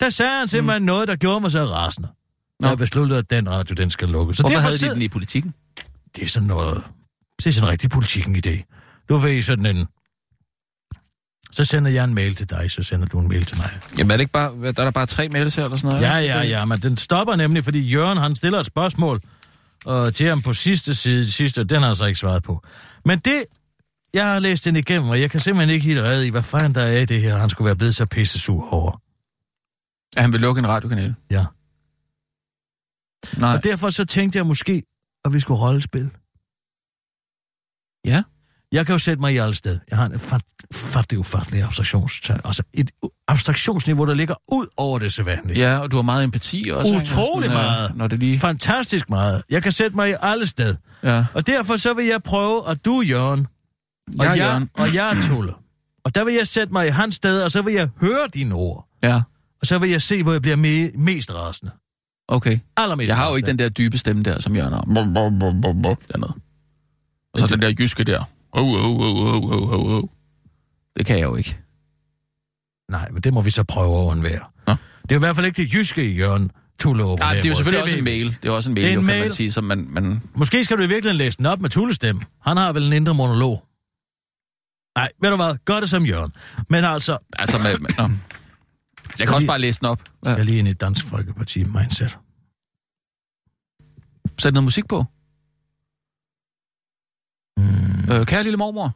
[0.00, 0.86] Der sagde han simpelthen mm.
[0.86, 2.08] noget, der gjorde mig så rasende.
[2.60, 2.68] Nå.
[2.68, 4.36] Jeg besluttede, at den radio, den skal lukkes.
[4.36, 5.54] Så Hvorfor havde de den i politikken?
[6.16, 6.82] det er sådan noget...
[7.38, 8.64] Det er sådan en rigtig politikken idé.
[9.08, 9.86] Du ved sådan en...
[11.52, 13.70] Så sender jeg en mail til dig, så sender du en mail til mig.
[13.98, 14.52] Jamen er det ikke bare...
[14.62, 16.02] Der er der bare tre mails her eller sådan noget?
[16.02, 19.20] Ja, ja, ja, men den stopper nemlig, fordi Jørgen, han stiller et spørgsmål
[19.88, 22.62] øh, til ham på sidste side, sidste, den har han så ikke svaret på.
[23.04, 23.44] Men det,
[24.14, 26.74] jeg har læst den igennem, og jeg kan simpelthen ikke helt redde i, hvad fanden
[26.74, 29.00] der er i det her, han skulle være blevet så pisse sur over.
[30.16, 31.14] At han vil lukke en radiokanal.
[31.30, 31.44] Ja.
[33.38, 33.54] Nej.
[33.56, 34.82] Og derfor så tænkte jeg måske,
[35.24, 36.10] at vi skulle rollespil.
[38.04, 38.22] Ja.
[38.72, 39.78] Jeg kan jo sætte mig i alle sted.
[39.90, 40.42] Jeg har en fat,
[40.74, 42.90] fattig, ufattelig abstraktions, altså et
[43.28, 45.58] abstraktionsniveau, der ligger ud over det sædvanlige.
[45.60, 46.94] Ja, og du har meget empati også.
[46.94, 47.02] ikke?
[47.02, 47.96] Utrolig Sådan, øh, meget.
[47.96, 48.38] Når det lige...
[48.38, 49.42] Fantastisk meget.
[49.50, 50.76] Jeg kan sætte mig i alle sted.
[51.02, 51.24] Ja.
[51.34, 53.46] Og derfor så vil jeg prøve, at du, Jørgen,
[54.18, 54.70] og Jeg jeg, Jørgen.
[54.74, 55.52] og jeg Tulle.
[56.04, 58.54] Og der vil jeg sætte mig i hans sted, og så vil jeg høre dine
[58.54, 58.88] ord.
[59.02, 59.22] Ja,
[59.60, 61.72] Og så vil jeg se, hvor jeg bliver me- mest rasende.
[62.28, 62.58] okay.
[62.76, 64.82] Allermest Jeg har jo ikke den der dybe stemme der, som Jørgen har.
[64.94, 66.32] Bum, bum, bum, bum, bum, Dernede.
[67.34, 68.24] Og så den der jyske der.
[68.52, 70.08] Oh, oh, oh, oh, oh, oh, oh.
[70.96, 71.58] Det kan jeg jo ikke.
[72.90, 74.40] Nej, men det må vi så prøve at undvære.
[74.66, 74.74] Nå.
[75.02, 77.48] Det er i hvert fald ikke det jyske i Jørgen Tulle over Nej, det er
[77.48, 78.36] jo selvfølgelig også en mail.
[78.42, 79.20] Det er også en mail, Det er en jo, kan mail.
[79.20, 79.86] man sige, som man...
[79.90, 82.22] man Måske skal du i virkeligheden læse den op med Tulles stemme.
[82.42, 83.64] Han har vel en indre monolog.
[84.98, 85.54] Nej, ved du hvad?
[85.64, 86.32] Gør det som Jørgen.
[86.68, 87.78] Men altså, altså med...
[87.78, 88.10] med.
[89.18, 90.02] Jeg kan også bare læse den op.
[90.24, 90.30] Ja.
[90.30, 92.18] jeg er lige ind i Dansk Folkeparti mindset.
[94.38, 95.04] Sæt noget musik på.
[97.56, 98.88] Mm, Øh, kære lille mormor.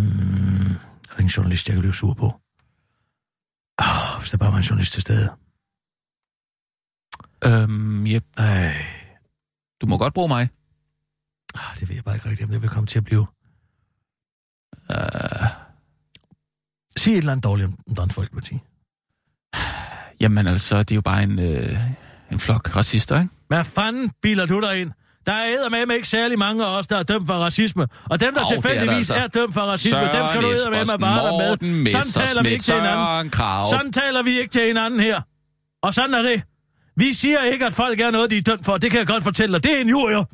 [0.00, 0.72] mm,
[1.10, 2.26] er der en journalist, jeg kan blive sur på?
[3.78, 5.28] Oh, hvis der bare var en journalist til stede.
[7.44, 8.24] Øhm, yep.
[8.36, 8.74] Ej,
[9.80, 10.48] Du må godt bruge mig.
[11.54, 13.26] ah, det ved jeg bare ikke rigtigt, om det vil komme til at blive.
[14.90, 15.46] Øh,
[17.00, 18.58] Sig et eller andet dårligt om Dansk Folkeparti.
[20.20, 21.78] jamen altså, det er jo bare en, øh,
[22.32, 23.34] en flok racister, ikke?
[23.48, 24.90] Hvad fanden biler du dig ind?
[25.26, 27.86] Der er med ikke særlig mange af os, der er dømt for racisme.
[28.04, 29.14] Og dem, der er der tilfældigvis er, altså.
[29.14, 31.90] er dømt for racisme, dem skal du med bare Morten med.
[31.90, 33.06] Sådan taler vi ikke til hinanden.
[33.06, 33.64] Søren Krav.
[33.70, 35.20] Sådan taler vi ikke til hinanden her.
[35.82, 36.42] Og sådan er det.
[36.96, 38.76] Vi siger ikke, at folk er noget, de er dømt for.
[38.76, 39.62] Det kan jeg godt fortælle dig.
[39.62, 40.24] Det er en jurier.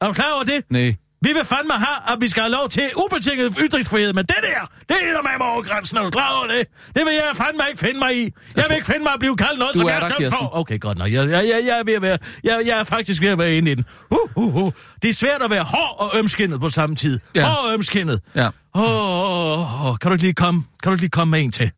[0.00, 0.64] Er du klar over det?
[0.70, 0.96] Nej.
[1.22, 4.60] Vi vil fandme have, at vi skal have lov til ubetinget ytringsfrihed, men det der,
[4.88, 6.66] det er med over grænsen, er du klar over det?
[6.94, 8.32] Det vil jeg fandme ikke finde mig i.
[8.56, 10.56] Jeg vil ikke finde mig at blive kaldt noget, Du som er jeg er for.
[10.56, 11.12] Okay, godt nok.
[11.12, 13.54] Jeg, jeg, jeg, jeg, er ved at være, jeg, jeg er faktisk ved at være
[13.54, 13.84] inde i den.
[14.10, 14.72] Uh, uh, uh.
[15.02, 17.20] Det er svært at være hård og ømskinnet på samme tid.
[17.34, 17.44] Ja.
[17.48, 18.20] Hård og ømskinnet.
[18.34, 18.48] Ja.
[18.74, 21.52] Åh, oh, oh, kan du ikke lige komme, kan du ikke lige komme med en
[21.52, 21.70] til?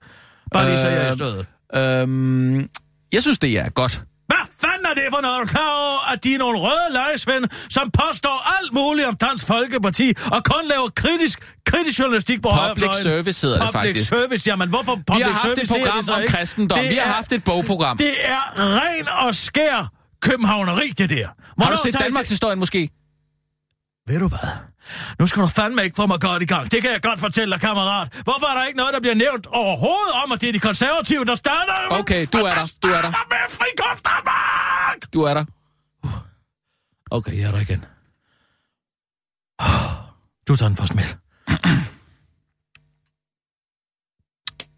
[0.52, 1.46] Bare lige så jeg er i Øh, stødet.
[1.74, 2.68] Øhm,
[3.12, 4.02] jeg synes, det er godt.
[4.26, 5.36] Hvad fanden er det for noget?
[5.36, 9.16] Er du klar over, at de er nogle røde lejesvende, som påstår alt muligt om
[9.16, 14.08] Dansk Folkeparti, og kun laver kritisk, kritisk journalistik på Public service hedder det Public faktisk.
[14.08, 16.32] service, jamen hvorfor public Vi har haft service et program det om ikke?
[16.32, 16.78] kristendom.
[16.78, 17.96] Det Vi har er- haft et bogprogram.
[17.96, 19.88] Det er ren og skær
[20.22, 21.26] københavneri, det der.
[21.26, 22.78] Har Hvornår du set Danmarks historien måske?
[22.78, 22.90] til-
[24.08, 24.48] Ved du hvad?
[25.18, 26.72] Nu skal du fandme ikke få mig godt i gang.
[26.72, 28.08] Det kan jeg godt fortælle dig, kammerat.
[28.24, 31.24] Hvorfor er der ikke noget, der bliver nævnt overhovedet om, at det er de konservative,
[31.24, 31.72] der starter?
[31.90, 32.66] Okay, du er der.
[32.82, 33.10] Du er der.
[33.10, 34.04] Med frikunst
[35.00, 35.12] Danmark!
[35.12, 35.44] Du er der.
[37.10, 37.84] Okay, jeg er der igen.
[40.48, 41.04] Du tager den først med.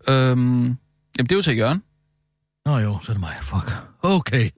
[0.08, 0.78] Øhm, jamen,
[1.18, 1.82] det er jo til Jørgen.
[2.66, 3.36] Nå jo, så er det mig.
[3.42, 3.72] Fuck.
[4.02, 4.50] Okay.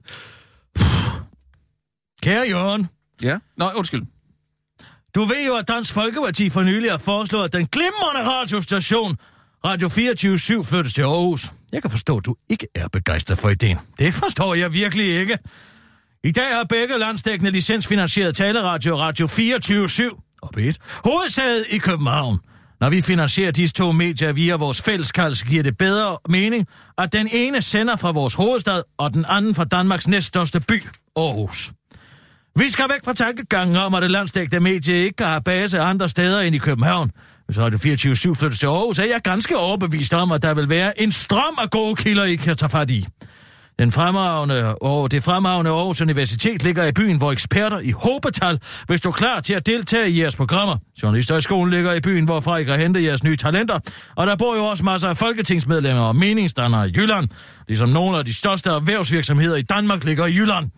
[2.23, 2.87] Kære Jørgen,
[3.21, 3.39] Ja.
[3.57, 4.03] Nå, undskyld.
[5.15, 9.17] du ved jo, at Dansk Folkeparti for nylig har foreslået, at den glimrende radiostation
[9.65, 11.51] Radio 24 flyttes til Aarhus.
[11.75, 13.77] Jeg kan forstå, at du ikke er begejstret for ideen.
[13.99, 15.37] Det forstår jeg virkelig ikke.
[16.23, 22.39] I dag har begge landsdækkende licensfinansieret taleradio Radio 24-7 og et hovedsæde i København.
[22.79, 27.29] Når vi finansierer disse to medier via vores fælleskald, giver det bedre mening, at den
[27.31, 30.83] ene sender fra vores hovedstad, og den anden fra Danmarks næststørste by,
[31.15, 31.71] Aarhus.
[32.55, 36.09] Vi skal væk fra tankegangen om, at det landstækkende medie ikke kan have base andre
[36.09, 37.11] steder end i København.
[37.45, 41.01] Hvis Radio 24 flyttes til Aarhus, er jeg ganske overbevist om, at der vil være
[41.01, 43.05] en strøm af gode kilder, I kan tage fat i.
[43.79, 48.97] Den fremragende, og det fremragende Aarhus Universitet ligger i byen, hvor eksperter i håbetal vil
[48.97, 50.77] stå klar til at deltage i jeres programmer.
[51.03, 53.79] Journalister i skolen ligger i byen, hvorfra I kan hente jeres nye talenter.
[54.15, 57.29] Og der bor jo også masser af folketingsmedlemmer og meningsdannere i Jylland,
[57.67, 60.69] ligesom nogle af de største erhvervsvirksomheder i Danmark ligger i Jylland.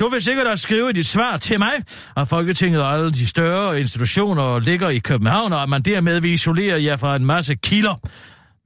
[0.00, 1.72] Du vil sikkert også skrive i dit svar til mig,
[2.16, 6.30] at Folketinget og alle de større institutioner ligger i København, og at man dermed vil
[6.30, 7.94] isolere jer fra en masse kilder.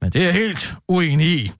[0.01, 1.53] Men det er helt uenig i.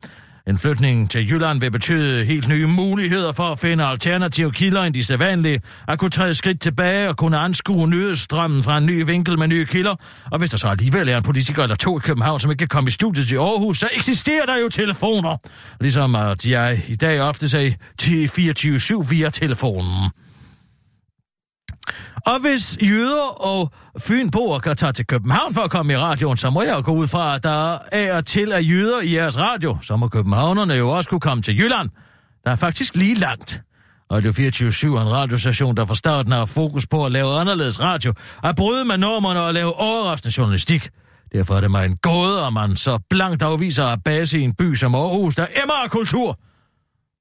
[0.49, 4.95] En flytning til Jylland vil betyde helt nye muligheder for at finde alternative kilder end
[4.95, 9.39] de sædvanlige, at kunne træde skridt tilbage og kunne anskue nyhedsstrømmen fra en ny vinkel
[9.39, 9.95] med nye kilder.
[10.31, 12.69] Og hvis der så alligevel er en politiker eller to i København, som ikke kan
[12.69, 15.37] komme i studiet til Aarhus, så eksisterer der jo telefoner.
[15.81, 20.11] Ligesom at jeg i dag ofte sagde 24-7 via telefonen.
[22.27, 26.51] Og hvis jøder og fynboer kan tage til København for at komme i radioen, så
[26.51, 29.39] må jeg jo gå ud fra, at der er og til af jøder i jeres
[29.39, 29.79] radio.
[29.83, 31.91] Så må københavnerne jo også kunne komme til Jylland.
[32.45, 33.61] Der er faktisk lige langt.
[34.13, 38.13] Radio 24 er en radiostation, der fra starten har fokus på at lave anderledes radio,
[38.45, 40.89] at bryde med normerne og lave overraskende journalistik.
[41.33, 44.55] Derfor er det mig en gåde, at man så blankt afviser at base i en
[44.55, 46.39] by som Aarhus, der emmer af kultur.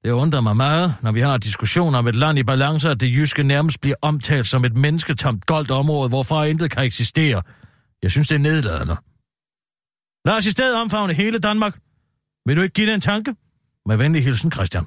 [0.04, 3.10] Det undrer mig meget, når vi har diskussioner om et land i balance, at det
[3.10, 7.42] jyske nærmest bliver omtalt som et mennesketomt goldt område, hvorfra intet kan eksistere.
[8.02, 8.96] Jeg synes, det er nedladende.
[10.24, 11.78] Lad os i stedet omfavne hele Danmark.
[12.46, 13.34] Vil du ikke give det en tanke?
[13.86, 14.86] Med venlig hilsen, Christian.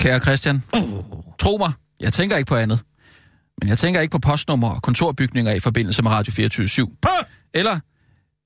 [0.00, 0.62] Kære Christian,
[1.38, 2.84] tro mig, jeg tænker ikke på andet.
[3.60, 7.10] Men jeg tænker ikke på postnummer og kontorbygninger i forbindelse med Radio 24 Pøh!
[7.54, 7.80] Eller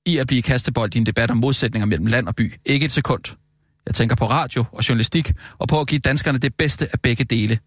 [0.05, 2.53] i at blive kastebold i en debat om modsætninger mellem land og by.
[2.65, 3.23] Ikke et sekund.
[3.85, 7.23] Jeg tænker på radio og journalistik, og på at give danskerne det bedste af begge
[7.23, 7.59] dele.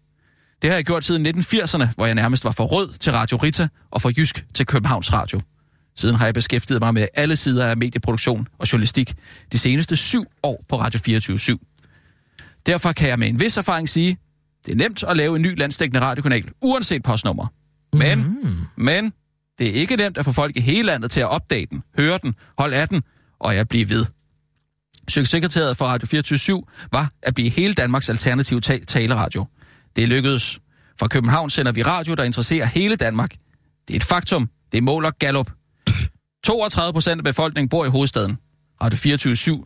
[0.61, 3.67] Det har jeg gjort siden 1980'erne, hvor jeg nærmest var for rød til Radio Rita
[3.91, 5.39] og for jysk til Københavns Radio.
[5.95, 9.13] Siden har jeg beskæftiget mig med alle sider af medieproduktion og journalistik
[9.51, 11.59] de seneste syv år på Radio 24
[12.65, 14.17] Derfor kan jeg med en vis erfaring sige,
[14.65, 17.47] det er nemt at lave en ny landstækkende radiokanal, uanset postnummer.
[17.93, 18.83] Men, mm.
[18.83, 19.13] men,
[19.59, 22.19] det er ikke nemt at få folk i hele landet til at opdage den, høre
[22.23, 23.01] den, holde af den,
[23.39, 24.05] og jeg bliver ved.
[25.09, 29.45] Succeskriteriet for Radio 24 var at blive hele Danmarks alternative ta- taleradio.
[29.95, 30.59] Det lykkedes.
[30.99, 33.31] Fra København sender vi radio, der interesserer hele Danmark.
[33.87, 34.49] Det er et faktum.
[34.71, 35.51] Det måler Gallup.
[36.43, 38.37] 32 procent af befolkningen bor i hovedstaden.
[38.83, 39.63] Radio 24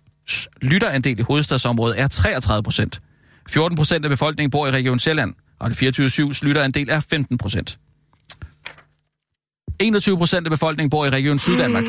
[0.62, 3.02] lytterandel i hovedstadsområdet er 33 procent.
[3.50, 5.34] 14 procent af befolkningen bor i Region Sjælland.
[5.62, 7.78] Radio 24 lytterandel er 15 procent.
[9.80, 11.84] 21 procent af befolkningen bor i Region Syddanmark.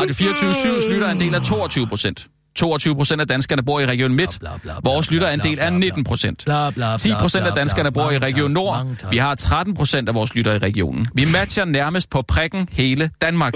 [0.00, 2.28] Radio 24 lytterandel er 22 procent.
[2.60, 4.38] 22 procent af danskerne bor i Region Midt.
[4.84, 6.42] Vores lytterandel er bla, 19 procent.
[6.44, 8.86] Bla, bla, bla, 10 procent af danskerne bor i Region Nord.
[9.10, 11.06] Vi har 13 procent af vores lyttere i regionen.
[11.14, 13.54] Vi matcher nærmest på prikken hele Danmark.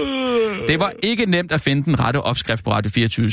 [0.67, 3.29] Det var ikke nemt at finde den rette opskrift på Radio 24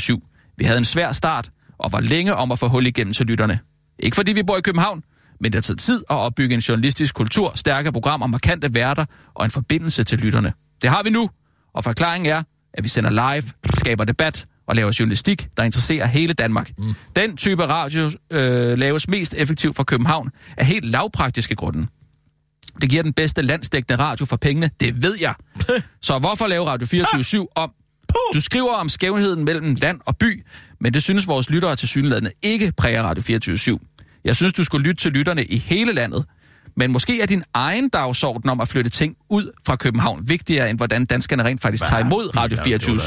[0.57, 3.59] Vi havde en svær start, og var længe om at få hul igennem til lytterne.
[3.99, 5.03] Ikke fordi vi bor i København,
[5.39, 9.45] men det har taget tid at opbygge en journalistisk kultur, stærke programmer, markante værter og
[9.45, 10.53] en forbindelse til lytterne.
[10.81, 11.29] Det har vi nu,
[11.73, 13.43] og forklaringen er, at vi sender live,
[13.75, 16.71] skaber debat og laver journalistik, der interesserer hele Danmark.
[16.77, 16.93] Mm.
[17.15, 21.87] Den type radio øh, laves mest effektivt fra København af helt lavpraktiske grunde.
[22.81, 25.33] Det giver den bedste landsdækkende radio for pengene, det ved jeg.
[26.01, 27.73] Så hvorfor lave Radio 24 om?
[28.33, 30.45] Du skriver om skævheden mellem land og by,
[30.79, 33.79] men det synes vores lyttere til synlædende ikke præger Radio 24
[34.23, 36.25] Jeg synes, du skulle lytte til lytterne i hele landet.
[36.77, 40.77] Men måske er din egen dagsorden om at flytte ting ud fra København vigtigere, end
[40.77, 42.99] hvordan danskerne rent faktisk tager imod Radio 24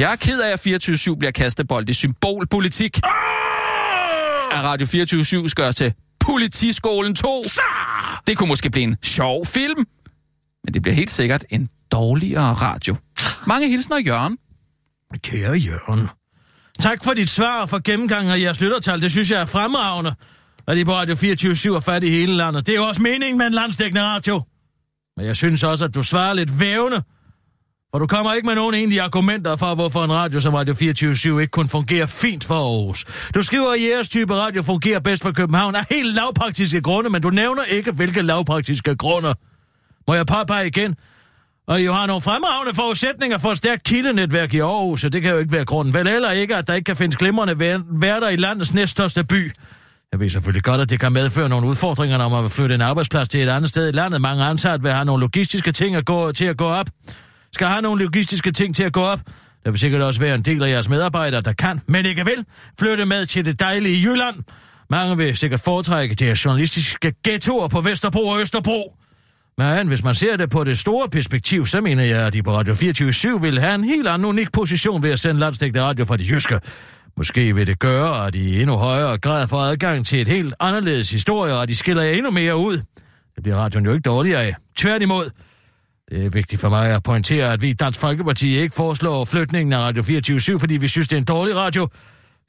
[0.00, 2.96] Jeg er ked af, at 24 bliver kastebold i symbolpolitik.
[2.96, 7.44] At Radio 24 skal gøres til Politiskolen 2.
[8.26, 9.86] Det kunne måske blive en sjov film.
[10.64, 12.96] Men det bliver helt sikkert en dårligere radio.
[13.46, 14.38] Mange hilsner, Jørgen.
[15.22, 16.08] Kære Jørgen.
[16.78, 19.02] Tak for dit svar og for gennemgangen af jeres lyttertal.
[19.02, 20.14] Det synes jeg er fremragende,
[20.68, 22.66] at I på Radio 24 er fat i hele landet.
[22.66, 24.42] Det er jo også meningen med en landsdækkende radio.
[25.16, 27.02] Men jeg synes også, at du svarer lidt vævende.
[27.92, 31.40] For du kommer ikke med nogen egentlige argumenter for, hvorfor en radio som Radio 24
[31.40, 33.04] ikke kun fungerer fint for Aarhus.
[33.34, 37.22] Du skriver, at jeres type radio fungerer bedst for København af helt lavpraktiske grunde, men
[37.22, 39.34] du nævner ikke, hvilke lavpraktiske grunde.
[40.08, 40.96] Må jeg påpege igen,
[41.68, 45.30] og I har nogle fremragende forudsætninger for et stærkt kildenetværk i Aarhus, og det kan
[45.30, 45.94] jo ikke være grunden.
[45.94, 47.58] Vel eller ikke, at der ikke kan findes glimrende
[47.90, 49.52] værter i landets næststørste by.
[50.12, 52.80] Jeg ved selvfølgelig godt, at det kan medføre nogle udfordringer, når man vil flytte en
[52.80, 54.20] arbejdsplads til et andet sted i landet.
[54.20, 56.86] Mange ansatte vil have nogle logistiske ting at gå, til at gå op.
[57.52, 59.20] Skal have nogle logistiske ting til at gå op.
[59.64, 62.44] Der vil sikkert også være en del af jeres medarbejdere, der kan, men ikke vil,
[62.78, 64.36] flytte med til det dejlige Jylland.
[64.90, 68.96] Mange vil sikkert foretrække deres journalistiske ghettoer på Vesterbro og Østerbro.
[69.58, 72.52] Men hvis man ser det på det store perspektiv, så mener jeg, at de på
[72.52, 76.16] Radio 24 vil have en helt anden unik position ved at sende landstækkende radio fra
[76.16, 76.60] de jyske.
[77.16, 80.54] Måske vil det gøre, at de i endnu højere grad får adgang til et helt
[80.60, 82.76] anderledes historie, og de skiller jer endnu mere ud.
[83.34, 84.54] Det bliver radioen jo ikke dårligere af.
[84.76, 85.30] Tværtimod.
[86.10, 89.72] Det er vigtigt for mig at pointere, at vi i Dansk Folkeparti ikke foreslår flytningen
[89.72, 91.88] af Radio 24 fordi vi synes, det er en dårlig radio.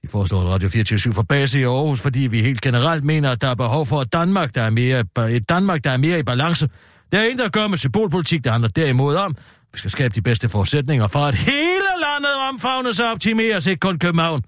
[0.01, 3.41] Vi foreslår, at Radio 24 får base i Aarhus, fordi vi helt generelt mener, at
[3.41, 6.23] der er behov for et Danmark, der er mere, et Danmark, der er mere i
[6.23, 6.69] balance.
[7.11, 9.35] Det er intet at gøre med symbolpolitik, der handler derimod om.
[9.73, 13.99] Vi skal skabe de bedste forudsætninger for, at hele landet omfavnes og optimeres, ikke kun
[13.99, 14.41] København.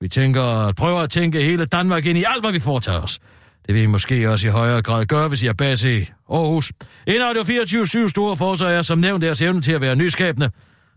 [0.00, 3.18] Vi tænker, prøver at tænke hele Danmark ind i alt, hvad vi foretager os.
[3.68, 6.72] Det vil I måske også i højere grad gøre, hvis I er bas i Aarhus.
[7.06, 10.50] En af de 24 store forsøg er som nævnt deres evne til at være nyskabende.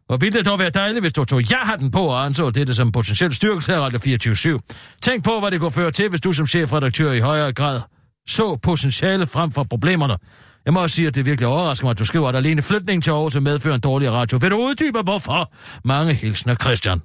[0.09, 2.73] Og ville det dog være dejligt, hvis du tog ja den på og anså dette
[2.73, 4.59] som potentiel styrkelse af Radio 24
[5.01, 7.81] Tænk på, hvad det kunne føre til, hvis du som chefredaktør i højere grad
[8.27, 10.17] så potentiale frem for problemerne.
[10.65, 13.01] Jeg må også sige, at det virkelig overrasker mig, at du skriver, at alene flytningen
[13.01, 14.37] til Aarhus vil medføre en dårlig radio.
[14.37, 15.53] Vil du uddybe, hvorfor?
[15.85, 17.01] Mange hilsner, Christian.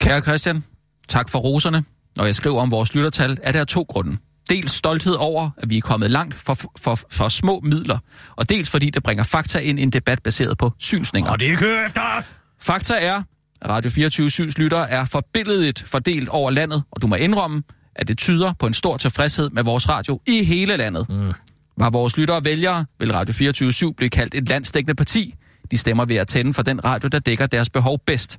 [0.00, 0.64] Kære Christian,
[1.08, 1.84] tak for roserne.
[2.16, 4.16] Når jeg skriver om vores lyttertal, er der to grunde.
[4.48, 7.98] Dels stolthed over, at vi er kommet langt for, for, for små midler,
[8.36, 11.30] og dels fordi det bringer fakta ind i en debat baseret på synsninger.
[11.30, 12.22] Og det kører efter!
[12.60, 13.22] Fakta er,
[13.60, 17.62] at Radio 24 lyttere er forbilledet fordelt over landet, og du må indrømme,
[17.96, 21.06] at det tyder på en stor tilfredshed med vores radio i hele landet.
[21.08, 21.32] Mm.
[21.78, 25.34] Var vores lyttere vælgere, vil Radio 24 blive kaldt et landsdækkende parti.
[25.70, 28.38] De stemmer ved at tænde for den radio, der dækker deres behov bedst.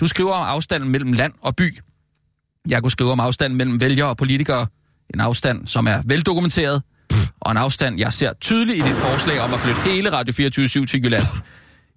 [0.00, 1.78] Du skriver om afstanden mellem land og by.
[2.68, 4.66] Jeg kunne skrive om afstanden mellem vælgere og politikere.
[5.14, 6.82] En afstand, som er veldokumenteret,
[7.40, 10.86] og en afstand, jeg ser tydeligt i dit forslag om at flytte hele Radio 24
[10.86, 11.24] til Jylland.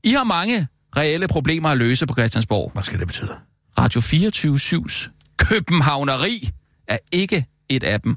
[0.03, 2.71] I har mange reelle problemer at løse på Christiansborg.
[2.73, 3.31] Hvad skal det betyde?
[3.79, 6.49] Radio 24-7's københavneri
[6.87, 8.15] er ikke et af dem,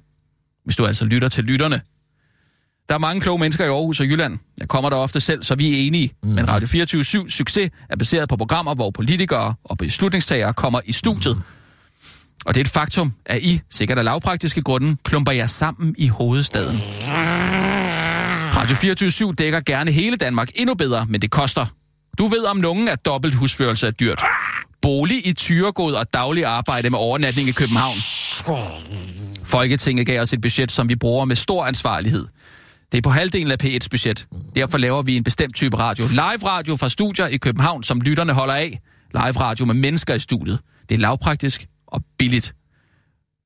[0.65, 1.81] hvis du altså lytter til lytterne.
[2.89, 4.39] Der er mange kloge mennesker i Aarhus og Jylland.
[4.61, 6.13] Jeg kommer der ofte selv, så vi er enige.
[6.23, 6.29] Mm.
[6.29, 11.37] Men Radio 24 succes er baseret på programmer, hvor politikere og beslutningstagere kommer i studiet.
[11.37, 11.43] Mm.
[12.47, 16.09] Og det er et faktum, at I, sikkert af lavpraktiske grunde, klumper jer sammen i
[16.09, 16.81] hovedstaden.
[18.57, 21.67] Radio 24 dækker gerne hele Danmark endnu bedre, men det koster.
[22.19, 24.23] Du ved om nogen, at dobbelt husførelse er dyrt.
[24.83, 27.97] Bolig i Tyregod og daglig arbejde med overnatning i København.
[29.45, 32.27] Folketinget gav os et budget, som vi bruger med stor ansvarlighed.
[32.93, 34.27] Det er på halvdelen af P1's budget.
[34.55, 36.07] Derfor laver vi en bestemt type radio.
[36.07, 38.81] Live radio fra studier i København, som lytterne holder af.
[39.13, 40.59] Live radio med mennesker i studiet.
[40.89, 42.55] Det er lavpraktisk og billigt.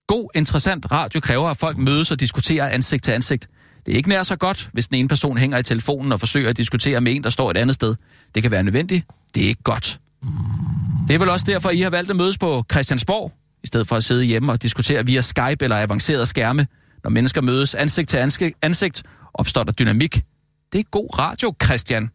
[0.06, 3.48] God, interessant radio kræver, at folk mødes og diskuterer ansigt til ansigt.
[3.86, 6.50] Det er ikke nær så godt, hvis den ene person hænger i telefonen og forsøger
[6.50, 7.94] at diskutere med en, der står et andet sted.
[8.34, 9.06] Det kan være nødvendigt.
[9.34, 10.00] Det er ikke godt.
[11.08, 13.32] Det er vel også derfor, I har valgt at mødes på Christiansborg,
[13.64, 16.66] i stedet for at sidde hjemme og diskutere via Skype eller avancerede skærme.
[17.04, 19.02] Når mennesker mødes ansigt til ansigt, ansigt
[19.34, 20.22] opstår der dynamik.
[20.72, 22.10] Det er god radio, Christian.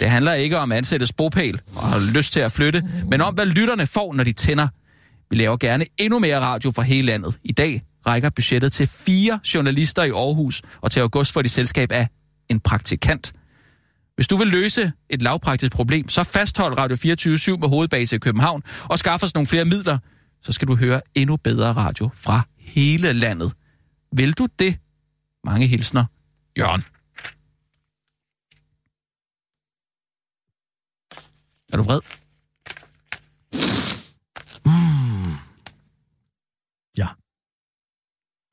[0.00, 3.34] Det handler ikke om at ansætte bopæl og har lyst til at flytte, men om,
[3.34, 4.68] hvad lytterne får, når de tænder.
[5.34, 7.38] Vi laver gerne endnu mere radio fra hele landet.
[7.44, 11.92] I dag rækker budgettet til fire journalister i Aarhus, og til august får de selskab
[11.92, 12.08] af
[12.48, 13.32] en praktikant.
[14.14, 18.62] Hvis du vil løse et lavpraktisk problem, så fasthold Radio 24 med hovedbase i København
[18.84, 19.98] og skaff os nogle flere midler,
[20.42, 23.52] så skal du høre endnu bedre radio fra hele landet.
[24.12, 24.78] Vil du det?
[25.44, 26.04] Mange hilsner.
[26.58, 26.84] Jørgen.
[31.72, 32.00] Er du vred?
[36.98, 37.08] Ja.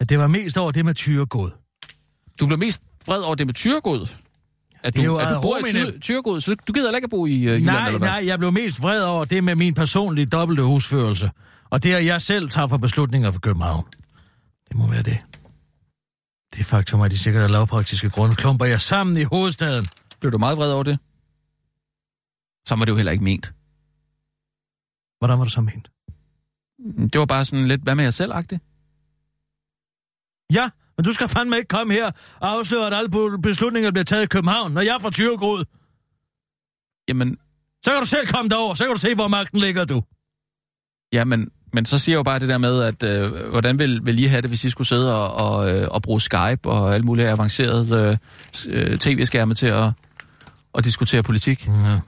[0.02, 1.52] Men det var mest over det med tyregod.
[2.40, 4.08] Du blev mest vred over det med Tyregod.
[4.84, 7.44] At du, at du bor i Tyregod, så du gider ikke at bo i uh,
[7.44, 8.08] Jylland, Nej, eller hvad?
[8.08, 11.32] nej, jeg blev mest vred over det med min personlige dobbelte husførelse.
[11.70, 13.86] Og det, at jeg selv tager for beslutninger for København.
[14.70, 15.18] Det må være det.
[16.56, 19.88] Det faktum, at de sikkert af lavpraktiske grunde klumper jeg sammen i hovedstaden.
[20.20, 21.00] Blev du meget vred over det?
[22.68, 23.54] Så var det jo heller ikke ment.
[25.20, 25.92] Hvordan var det så ment?
[27.14, 28.71] Det var bare sådan lidt, hvad med jer selv -agtigt?
[30.54, 32.08] Ja, men du skal fandme ikke komme her
[32.40, 33.10] og afsløre, at alle
[33.44, 35.66] beslutninger bliver taget i København, når jeg er fra Tyregod.
[37.08, 37.38] Jamen,
[37.84, 40.04] Så kan du selv komme derover, så kan du se, hvor magten ligger du.
[41.14, 41.52] ja, men,
[41.86, 44.42] så siger jeg jo bare det der med, at øh, hvordan vil, vil I have
[44.42, 48.18] det, hvis I skulle sidde og, og, øh, og bruge Skype og alle mulige avancerede
[48.68, 49.92] øh, øh, tv-skærme til at,
[50.76, 51.68] at diskutere politik?
[51.68, 52.00] Ja.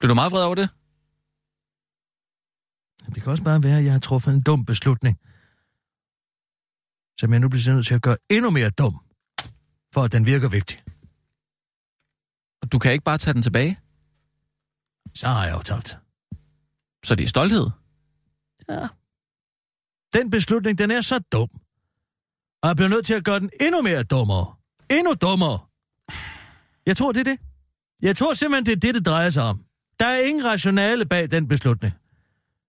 [0.00, 0.68] Blev du meget vred over det?
[3.14, 5.18] Det kan også bare være, at jeg har truffet en dum beslutning.
[7.22, 9.00] Som jeg nu bliver nødt til at gøre endnu mere dum,
[9.94, 10.82] for at den virker vigtig.
[12.72, 13.78] Du kan ikke bare tage den tilbage,
[15.14, 15.98] Så har jeg jo tabt.
[17.04, 17.70] så det er stolthed.
[20.12, 21.48] Den beslutning, den er så dum.
[22.62, 24.54] Og jeg bliver nødt til at gøre den endnu mere dummere.
[24.90, 25.58] Endnu dummere.
[26.86, 27.38] Jeg tror, det er det.
[28.02, 29.64] Jeg tror simpelthen, det er det, det drejer sig om.
[30.00, 31.94] Der er ingen rationale bag den beslutning.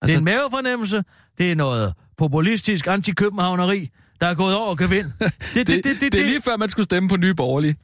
[0.01, 0.11] Altså...
[0.11, 1.03] Det er en mavefornemmelse.
[1.37, 3.89] Det er noget populistisk antikøbenhavneri,
[4.23, 5.11] der er gået over gevind.
[5.19, 7.75] Det, det, det, det, det, det er lige før, man skulle stemme på Nye Borgerlige.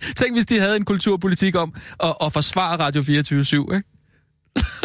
[0.18, 3.82] Tænk, hvis de havde en kulturpolitik om at, at forsvare Radio 24 ikke?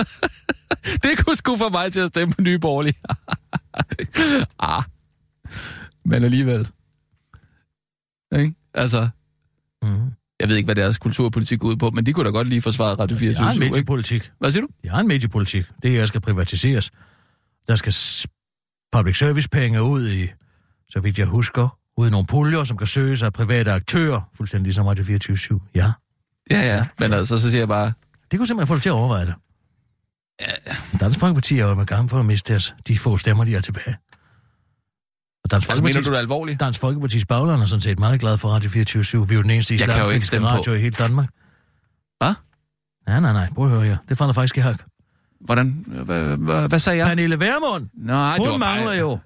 [1.04, 2.94] det kunne sgu få mig til at stemme på Nye Borgerlige.
[4.60, 4.84] ah.
[6.06, 6.68] Men alligevel.
[8.36, 8.54] Ikke?
[8.74, 9.10] Altså,
[9.84, 10.12] Mm.
[10.40, 12.62] jeg ved ikke, hvad deres kulturpolitik går ud på, men de kunne da godt lige
[12.62, 13.72] forsvare Radio 24 Jeg har en ikke?
[13.72, 14.32] mediepolitik.
[14.40, 14.68] Hvad siger du?
[14.84, 15.66] Jeg har en mediepolitik.
[15.84, 16.92] Det her skal privatiseres.
[17.68, 17.94] Der skal
[18.92, 20.28] public service penge ud i,
[20.90, 24.64] så vidt jeg husker, ud i nogle puljer, som kan søges af private aktører, fuldstændig
[24.64, 25.92] ligesom Radio 24 Ja,
[26.52, 26.88] Ja, ja.
[27.00, 27.94] Men altså, så siger jeg bare,
[28.32, 29.36] det kunne simpelthen få dig til at overveje det.
[31.00, 33.62] Dansk Folkeparti er jo med gang for at miste deres, de få stemmer, de er
[33.62, 33.98] tilbage.
[35.44, 36.60] Og Dansk altså, mener du det alvorligt?
[36.60, 39.52] Dansk Folkepartis bagland er sådan set meget glad for Radio 24 Vi er jo den
[39.52, 41.30] eneste islamkritiske stemme på- radio i hele Danmark.
[42.18, 42.34] Hvad?
[43.08, 43.50] Nej, nej, nej.
[43.56, 43.98] Prøv at høre her.
[44.10, 44.84] Det falder faktisk i hak.
[45.46, 45.86] Hvordan?
[45.88, 47.08] Hvad, hvad, hvad sagde jeg?
[47.08, 48.98] Pernille Vermund, Nej, det hun var mangler bare...
[48.98, 49.20] jo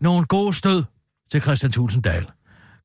[0.00, 0.84] nogle gode stød
[1.32, 2.26] til Christian Tulsendal.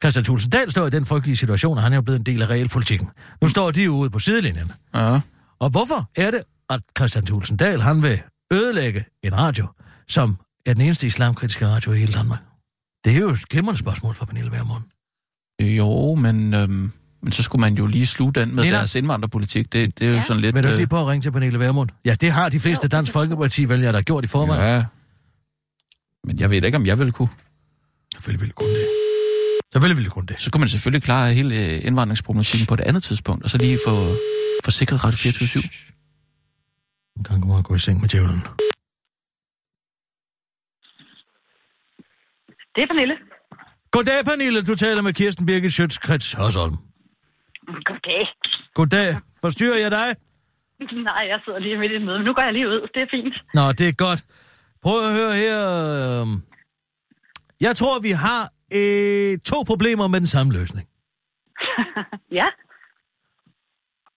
[0.04, 2.50] Christian Tulsendal står i den frygtelige situation, at han er jo blevet en del af
[2.50, 3.10] realpolitikken.
[3.42, 4.72] Nu står de jo ude på sidelinjen.
[4.96, 5.20] Ja.
[5.60, 8.22] Og hvorfor er det, at Christian Tulsendal, han vil
[8.54, 9.68] ødelægge en radio,
[10.08, 12.40] som er den eneste islamkritiske radio i hele Danmark?
[13.06, 14.84] Det er jo et glimrende spørgsmål for Pernille Vermund.
[15.62, 16.92] Jo, men, øhm,
[17.24, 18.76] men så skulle man jo lige sluge den med Nina?
[18.78, 19.74] deres indvandrerpolitik.
[19.74, 20.24] Det, det er jo Ja.
[20.24, 20.56] sådan lidt...
[20.56, 21.90] Vil du ikke øh, lige på at ringe til Pernille Vermund?
[22.06, 24.64] Ja, det har de fleste Dansk Folkeparti-vælgere, der har gjort i forvejen.
[24.64, 24.86] Ja.
[26.28, 27.30] Men jeg ved ikke, om jeg vil kunne.
[28.14, 28.88] Selvfølgelig ville kun det.
[29.74, 30.36] Selvfølgelig ville kun det.
[30.40, 33.80] Så skulle man selvfølgelig klare hele øh, indvandringsproblematikken på et andet tidspunkt, og så lige
[33.88, 34.16] få,
[34.66, 35.64] få sikret Radio 24
[37.18, 38.42] En gang må jeg gå i seng med djævlen.
[42.76, 43.16] Det er Pernille.
[43.92, 44.62] Goddag, Pernille.
[44.62, 46.76] Du taler med Kirsten Birgit Schøtz-Krets Hørsholm.
[47.90, 48.22] Goddag.
[48.74, 49.10] Goddag.
[49.42, 50.08] Forstyrrer jeg dig?
[51.10, 52.80] Nej, jeg sidder lige midt i et møde, men nu går jeg lige ud.
[52.94, 53.36] Det er fint.
[53.54, 54.22] Nå, det er godt.
[54.84, 55.60] Prøv at høre her.
[56.22, 56.42] øhm.
[57.62, 58.42] Jeg tror, vi har
[58.80, 60.88] øh, to problemer med den samme løsning.
[62.40, 62.46] Ja,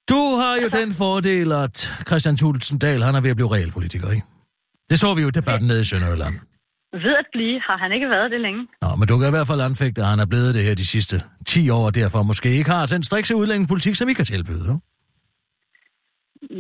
[0.09, 1.77] Du har jo den fordel, at
[2.07, 4.27] Christian Tulsendal, han er ved at blive realpolitiker, ikke?
[4.91, 6.35] Det så vi jo i debatten nede i Sønderjylland.
[7.05, 8.63] Ved at blive har han ikke været det længe.
[8.83, 10.87] Nå, men du kan i hvert fald anfægte, at han er blevet det her de
[10.95, 11.17] sidste
[11.47, 14.65] 10 år, og derfor måske ikke har den strikse udlændingepolitik, som I kan tilbyde.
[14.71, 14.77] Jo?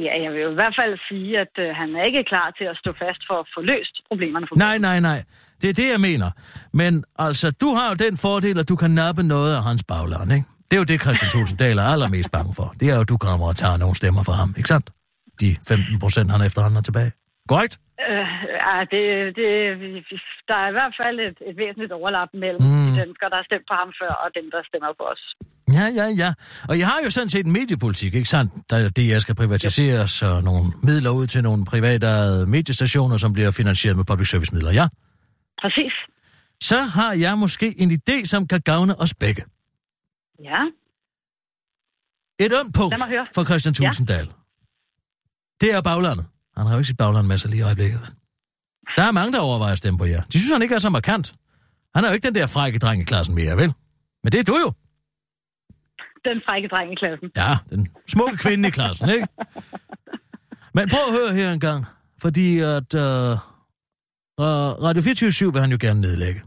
[0.05, 2.65] Ja, jeg vil jo i hvert fald sige, at øh, han er ikke klar til
[2.73, 4.47] at stå fast for at få løst problemerne.
[4.49, 5.21] For Nej, nej, nej.
[5.63, 6.31] Det er det, jeg mener.
[6.73, 10.33] Men altså, du har jo den fordel, at du kan nappe noget af hans bagland,
[10.33, 10.47] ikke?
[10.69, 12.75] Det er jo det, Christian Tulsendal er allermest bange for.
[12.81, 14.91] Det er jo, at du kommer og tager nogle stemmer fra ham, ikke sandt?
[15.41, 17.13] De 15 procent, han efterhånden er tilbage.
[17.49, 17.79] Korrekt?
[18.09, 18.29] Øh,
[18.67, 19.03] ja, det,
[19.39, 19.51] det,
[20.49, 22.87] der er i hvert fald et, et væsentligt overlap mellem Mm.
[22.87, 25.23] de danskere, der har stemt på ham før, og dem, der stemmer på os.
[25.79, 26.31] Ja, ja, ja.
[26.71, 28.51] Og jeg har jo sådan set en mediepolitik, ikke sandt?
[28.71, 32.07] Der det, jeg skal privatiseres, og nogle midler ud til nogle private
[32.57, 34.87] mediestationer, som bliver finansieret med public service midler, ja?
[35.63, 35.95] Præcis.
[36.71, 39.43] Så har jeg måske en idé, som kan gavne os begge.
[40.51, 40.61] Ja,
[42.45, 42.95] Et ømt punkt
[43.35, 43.87] for Christian Ja.
[43.87, 44.27] Tulsendal.
[45.61, 46.27] Det er baglandet.
[46.57, 48.01] Han har jo ikke sit bagland med sig lige i øjeblikket.
[48.97, 50.23] Der er mange, der overvejer at stemme på jer.
[50.23, 51.33] De synes, han ikke er så markant.
[51.95, 53.73] Han er jo ikke den der frække dreng i klassen mere, vel?
[54.25, 54.73] Men det er du jo.
[56.29, 57.29] den frække dreng i klassen.
[57.37, 59.27] Ja, den smukke kvinde i klassen, ikke?
[60.75, 61.85] Men prøv at høre her en gang.
[62.23, 63.33] Fordi at uh,
[64.45, 66.41] uh, Radio 24 vil han jo gerne nedlægge.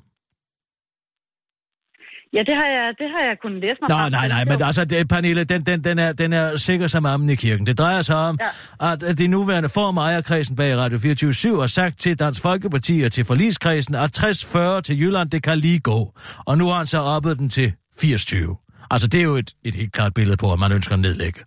[2.33, 4.85] Ja, det har jeg, det har jeg kunnet læse mig Nå, nej, nej, men altså,
[4.85, 7.67] det, Pernille, den, den, den, er, den er sikker som ammen i kirken.
[7.67, 8.39] Det drejer sig om,
[8.81, 8.91] ja.
[8.91, 13.25] at de nuværende form ejerkredsen bag Radio 24 har sagt til Dansk Folkeparti og til
[13.25, 16.13] forligskredsen, at 60-40 til Jylland, det kan lige gå.
[16.45, 18.87] Og nu har han så oppet den til 80-20.
[18.91, 21.39] Altså, det er jo et, et helt klart billede på, at man ønsker at nedlægge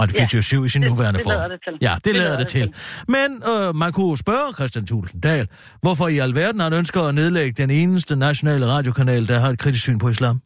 [0.00, 1.30] Radio Ja, 24 i sin det- nuværende det form.
[1.32, 1.78] lader det til.
[1.82, 2.74] Ja, det, det lader det det til.
[3.08, 5.48] Men øh, man kunne spørge Christian Tulsendal,
[5.80, 9.82] hvorfor i alverden han ønsker at nedlægge den eneste nationale radiokanal, der har et kritisk
[9.82, 10.40] syn på islam.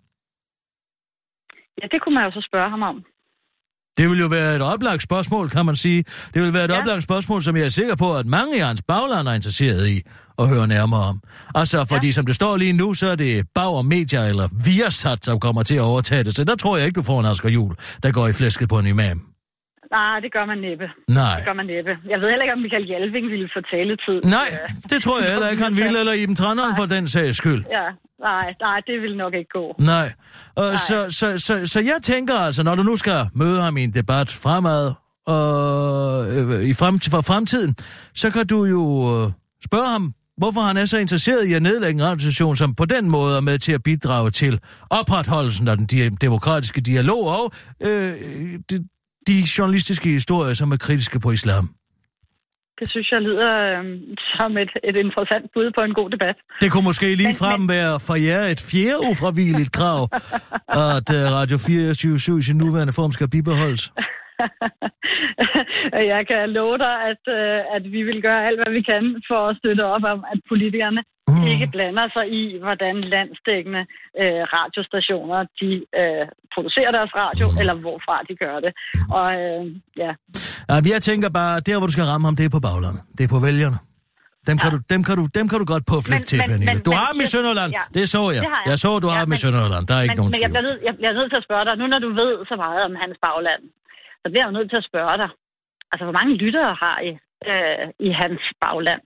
[1.82, 2.96] Ja, det kunne man jo så spørge ham om.
[3.98, 6.05] Det vil jo være et oplagt spørgsmål, kan man sige.
[6.34, 6.74] Det vil være et ja.
[6.74, 6.80] Ja.
[6.80, 10.01] oplagt spørgsmål, som jeg er sikker på, at mange i hans bagland er interesseret i
[10.38, 11.20] at høre nærmere om.
[11.55, 12.12] Altså, fordi ja.
[12.12, 15.74] som det står lige nu, så er det Bauer Media eller Viasat, som kommer til
[15.74, 16.36] at overtage det.
[16.36, 18.78] Så der tror jeg ikke, du får en Asger Jul, der går i flæsket på
[18.78, 19.29] en imam.
[19.99, 20.86] Nej, det gør man næppe.
[21.09, 21.36] Nej.
[21.36, 21.91] Det gør man næppe.
[22.12, 24.18] Jeg ved heller ikke, om Michael Jalving ville få taletid.
[24.38, 24.49] Nej,
[24.91, 27.64] det tror jeg heller ikke, han vil, eller Iben Tranderen for den sags skyld.
[27.78, 27.86] Ja,
[28.30, 29.64] nej, nej, det vil nok ikke gå.
[29.78, 30.12] Nej.
[30.57, 33.82] Og så, så, så, så jeg tænker altså, når du nu skal møde ham i
[33.84, 34.93] en debat fremad,
[35.26, 37.74] og, øh, i frem, for fremtiden,
[38.14, 38.82] så kan du jo
[39.14, 39.32] øh,
[39.64, 43.11] spørge ham, hvorfor han er så interesseret i at nedlægge en radiostation, som på den
[43.11, 44.61] måde er med til at bidrage til
[44.91, 48.12] opretholdelsen af den di- demokratiske dialog og øh,
[48.70, 48.88] de,
[49.30, 51.64] de journalistiske historier, som er kritiske på islam.
[52.80, 53.84] Det synes jeg lyder øh,
[54.36, 56.36] som et, et interessant bud på en god debat.
[56.62, 60.02] Det kunne måske lige frem være for jer et fjerde ufravigeligt krav,
[60.96, 63.82] at uh, Radio 24 i sin nuværende form skal bibeholdes.
[66.12, 69.40] jeg kan love dig, at, øh, at vi vil gøre alt, hvad vi kan for
[69.48, 71.02] at støtte op om, at politikerne
[71.32, 71.46] Mm.
[71.54, 73.82] ikke blander sig i, hvordan landsdækkende
[74.22, 75.70] øh, radiostationer de
[76.00, 76.24] øh,
[76.54, 77.58] producerer deres radio, mm.
[77.60, 78.72] eller hvorfra de gør det.
[79.18, 79.62] Og øh,
[80.02, 80.10] ja,
[80.70, 83.02] Ja, jeg tænker bare, der hvor du skal ramme ham, det er på baglandet.
[83.16, 83.78] Det er på vælgerne.
[84.48, 84.74] Dem kan, ja.
[84.76, 86.80] du, dem kan, du, dem kan du godt påflække Men- til, men- Pernille.
[86.88, 87.70] Du men- har dem i Sønderland.
[87.78, 88.42] Ja, Det så jeg.
[88.44, 88.68] det har jeg.
[88.72, 89.84] Jeg så, du har Ja, dem i Sønderland.
[89.88, 90.54] Der er ikke men, nogen men jeg tvivl.
[90.56, 92.80] bliver, nødt, jeg bliver nødt til at spørge dig, nu når du ved så meget
[92.88, 93.62] om hans bagland,
[94.22, 95.30] så bliver jeg nødt til at spørge dig,
[95.92, 97.10] altså hvor mange lyttere har I
[97.47, 99.01] øh, i hans bagland?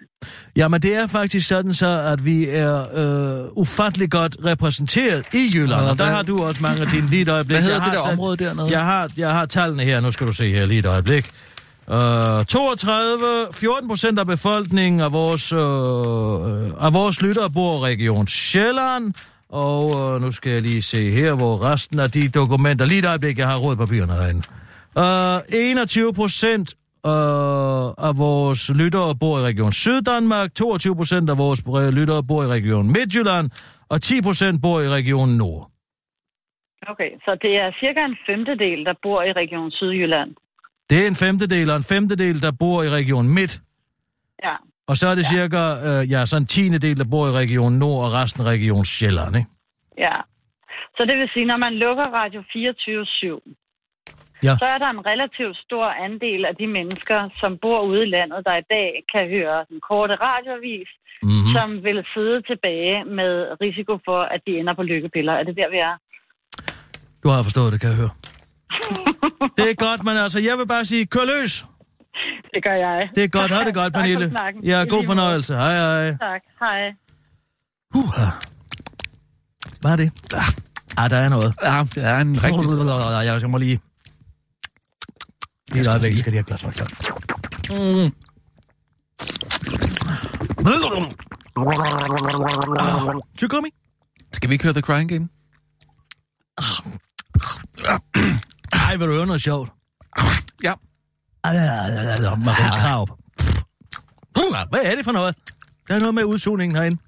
[0.56, 5.80] Jamen, det er faktisk sådan så, at vi er øh, ufattelig godt repræsenteret i Jylland.
[5.80, 7.54] Og Og der hvad- har du også mange af dine lige et øjeblik.
[7.54, 8.68] Hvad hedder Jeg det der tal- område dernede?
[8.70, 10.00] Jeg har, jeg har tallene her.
[10.00, 11.24] Nu skal du se her lige et øjeblik.
[11.88, 11.94] Uh,
[12.44, 13.24] 32,
[13.54, 15.60] 14 procent af befolkningen af vores, uh,
[16.86, 19.14] af vores lyttere bor i Region Sjælland.
[19.48, 22.84] Og uh, nu skal jeg lige se her, hvor resten af de dokumenter...
[22.86, 24.42] Lige et øjeblik, jeg har råd papirerne herinde.
[24.96, 26.74] Uh, 21 procent
[27.12, 30.54] uh, af vores lyttere bor i Region Syddanmark.
[30.54, 31.60] 22 procent af vores
[31.98, 33.46] lyttere bor i Region Midtjylland.
[33.88, 35.70] Og 10 procent bor i Region Nord.
[36.92, 40.30] Okay, så det er cirka en femtedel, der bor i Region Sydjylland.
[40.90, 43.60] Det er en femtedel, og en femtedel, der bor i Region Midt.
[44.42, 44.56] Ja.
[44.88, 45.32] Og så er det ja.
[45.34, 48.84] cirka, øh, ja, så en tiende del, der bor i Region Nord, og resten Region
[48.84, 49.50] Sjælland, ikke?
[50.06, 50.16] Ja.
[50.96, 53.63] Så det vil sige, når man lukker Radio 24-7,
[54.46, 54.54] Ja.
[54.62, 58.40] så er der en relativt stor andel af de mennesker, som bor ude i landet,
[58.48, 60.90] der i dag kan høre den korte radioavis,
[61.22, 61.30] Mhm.
[61.32, 61.52] mm-hmm.
[61.56, 63.32] som vil sidde tilbage med
[63.64, 65.32] risiko for, at de ender på lykkepiller.
[65.40, 65.94] Er det der, vi er?
[67.22, 68.14] Du har forstået det, kan jeg høre.
[69.58, 71.54] det er godt, men altså, jeg vil bare sige, kør løs.
[72.54, 73.08] Det gør jeg.
[73.14, 74.28] Det er godt, ha' det godt, for Pernille.
[74.30, 74.64] snakken.
[74.64, 75.54] Ja, god fornøjelse.
[75.54, 76.06] Hej, hej.
[76.28, 76.42] Tak.
[76.60, 76.80] Hej.
[77.94, 78.02] Uh,
[79.80, 80.08] Hvad er det?
[81.00, 81.50] Ah, der er noget.
[81.68, 83.42] Ja, det er en rigtig...
[83.42, 83.78] Jeg må lige...
[85.72, 86.74] Lige et øjeblik, skal lige have glas vand.
[87.70, 88.14] Mm.
[93.38, 93.68] Tygummi?
[94.32, 95.28] Skal vi ikke høre The Crying Game?
[98.72, 99.70] Ej, vil du høre noget sjovt?
[100.62, 100.74] Ja.
[102.36, 103.18] Marie Krav.
[104.70, 105.36] Hvad er det for noget?
[105.88, 107.00] Der er noget med udsugningen herinde.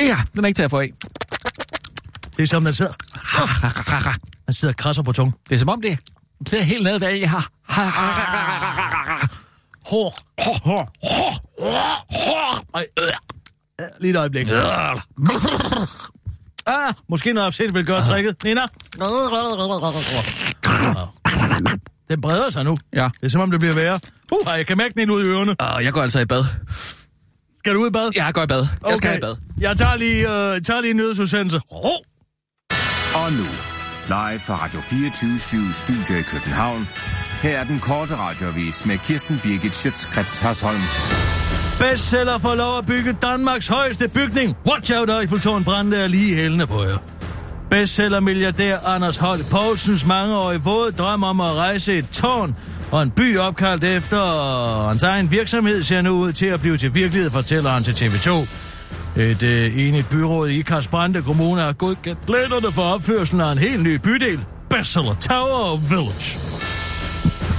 [0.00, 0.90] Ja, den er ikke til at få af.
[2.36, 2.92] Det er som, den sidder.
[4.50, 5.34] Han sidder og krasser på tungen.
[5.48, 5.98] Det er som om det,
[6.44, 7.50] det er helt nede, hvad jeg har.
[9.86, 10.14] Hår.
[10.44, 10.60] Hår.
[10.64, 10.92] Hår.
[11.10, 11.46] Hår.
[12.10, 12.64] Hår.
[12.74, 13.04] Ej, øh.
[13.80, 14.48] Ja, Lige et øjeblik.
[16.66, 18.44] Ah, måske noget absint vil gøre tricket.
[18.44, 18.60] Nina?
[22.08, 22.78] Den breder sig nu.
[22.92, 23.04] Ja.
[23.20, 24.00] Det er som om, det bliver værre.
[24.32, 25.60] Uh, jeg kan mærke den ud i ørerne.
[25.60, 26.44] Og jeg går altså i bad.
[27.58, 28.10] Skal du ud i bad?
[28.16, 28.66] Jeg går i bad.
[28.88, 29.36] Jeg skal i bad.
[29.60, 31.58] Jeg tager lige, øh, tager lige en nyhedsudsendelse.
[31.58, 32.04] Ro.
[33.14, 33.44] Og nu,
[34.10, 36.88] live fra Radio 24 Studio i København.
[37.42, 40.80] Her er den korte radiovis med Kirsten Birgit Schøtzgrads Hasholm.
[41.80, 44.56] Bestseller får lov at bygge Danmarks højeste bygning.
[44.66, 46.98] Watch out, Eiffeltårn brændte er lige hældende på jer.
[47.70, 52.56] Bestseller milliardær Anders Holk Poulsens mangeårige våde drøm om at rejse et tårn
[52.90, 54.18] og en by opkaldt efter
[54.88, 58.30] hans egen virksomhed ser nu ud til at blive til virkelighed, fortæller han til TV2.
[59.16, 63.82] Et øh, enigt byråd i Karlsbrande Kommune har godkendt planerne for opførelsen af en helt
[63.82, 64.40] ny bydel,
[64.70, 66.38] Bestseller Tower Village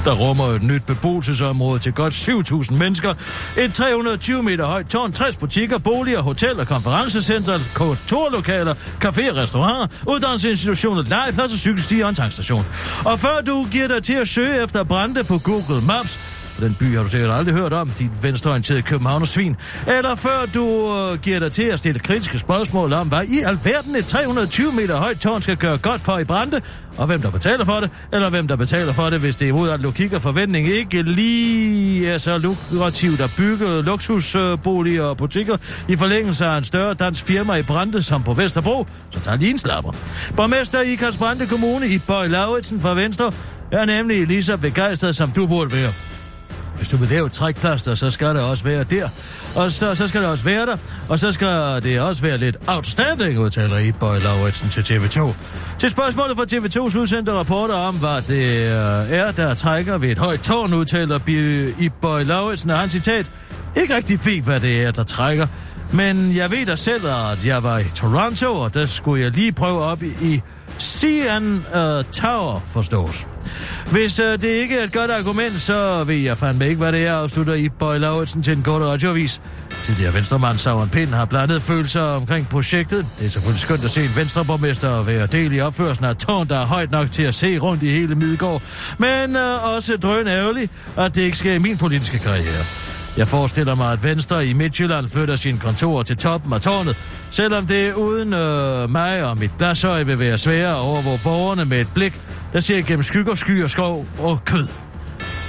[0.05, 3.13] der rummer et nyt beboelsesområde til godt 7.000 mennesker.
[3.57, 8.73] Et 320 meter højt tårn, 60 butikker, boliger, hoteller, konferencecenter, kontorlokaler,
[9.05, 12.65] caféer, restauranter, uddannelsesinstitutioner, legepladser, cykelstier og en tankstation.
[13.05, 16.19] Og før du giver dig til at søge efter brande på Google Maps,
[16.61, 19.55] den by har du sikkert aldrig hørt om, dit venstreorienterede københavnersvin.
[19.87, 23.95] Eller før du øh, giver dig til at stille kritiske spørgsmål om, hvad i alverden
[23.95, 26.61] et 320 meter højt tårn skal gøre godt for i brande,
[26.97, 29.49] og hvem der betaler for det, eller hvem der betaler for det, hvis det er
[29.49, 35.57] imod at logik og forventning ikke lige er så lukrativt at bygge luksusboliger og butikker
[35.89, 39.51] i forlængelse af en større dansk firma i Brande, som på Vesterbro, så tager lige
[39.51, 39.91] en slapper.
[40.35, 43.31] Borgmester i Kasbrande Kommune i Bøj Lauritsen fra Venstre
[43.71, 45.93] er nemlig lige så begejstret, som du burde være.
[46.81, 49.09] Hvis du vil lave trækplaster, så skal det også være der.
[49.55, 50.77] Og så, så skal det også være der.
[51.09, 51.47] Og så skal
[51.83, 55.33] det også være lidt outstanding, udtaler i Bøj Lauritsen til TV2.
[55.77, 60.17] Til spørgsmålet fra TV2's udsendte rapporter om, hvad det øh, er, der trækker ved et
[60.17, 61.19] højt tårn, udtaler
[61.79, 63.31] i Bøj Lauritsen, og han citat,
[63.77, 65.47] ikke rigtig fint, hvad det er, der trækker.
[65.93, 69.51] Men jeg ved da selv, at jeg var i Toronto, og der skulle jeg lige
[69.51, 70.41] prøve op i, i
[70.81, 73.27] CN uh, øh, Tower forstås.
[73.91, 77.07] Hvis uh, det ikke er et godt argument, så ved jeg fandme ikke, hvad det
[77.07, 79.41] er, afslutter i Bøj Lauritsen til en kort radioavis.
[79.83, 83.05] Tidligere venstremand Sauron Pind har blandet følelser omkring projektet.
[83.19, 86.59] Det er selvfølgelig skønt at se en venstreborgmester være del i opførelsen af tårn, der
[86.59, 88.61] er højt nok til at se rundt i hele Midgård.
[88.97, 92.90] Men uh, også drøn ærgerligt, at det ikke sker i min politiske karriere.
[93.17, 96.97] Jeg forestiller mig, at Venstre i Midtjylland flytter sin kontor til toppen af tårnet,
[97.29, 101.81] selvom det uden øh, mig og mit glasøje vil være sværere at hvor borgerne med
[101.81, 102.19] et blik,
[102.53, 104.67] der ser gennem skygger, skyer, skov og kød.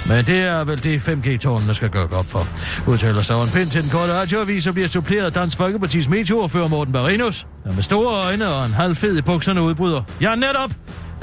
[0.07, 2.47] Men det er vel det 5G-tårnene skal gøre op for.
[2.87, 6.93] Udtaler Søren Pind til den korte radioavis og bliver suppleret af Dansk Folkepartis medieordfører Morten
[6.93, 10.01] Barinus, der med store øjne og en halv fed i bukserne udbryder.
[10.21, 10.71] Ja, netop!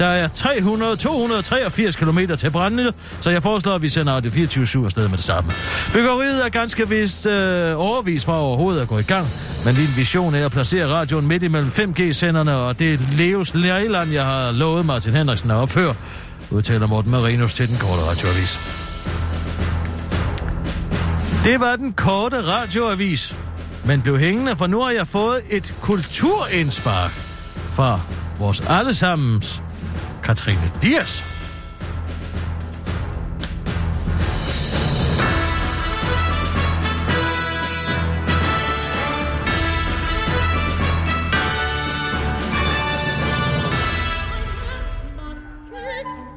[0.01, 5.07] Der er 300-283 km til brændende, så jeg foreslår, at vi sender det 24-7 afsted
[5.07, 5.51] med det samme.
[5.93, 9.27] Byggeriet er ganske vist øh, overvis fra overhovedet at gå i gang,
[9.65, 14.25] men din vision er at placere radioen midt imellem 5G-senderne og det Leos Lejland, jeg
[14.25, 15.95] har lovet Martin Henriksen at opføre.
[16.51, 18.59] udtaler Morten Marinus til den korte radioavis.
[21.43, 23.35] Det var den korte radioavis,
[23.85, 27.11] men blev hængende, for nu har jeg fået et kulturindspark
[27.71, 27.99] fra
[28.39, 29.61] vores allesammens
[30.23, 31.23] Katrine Dias.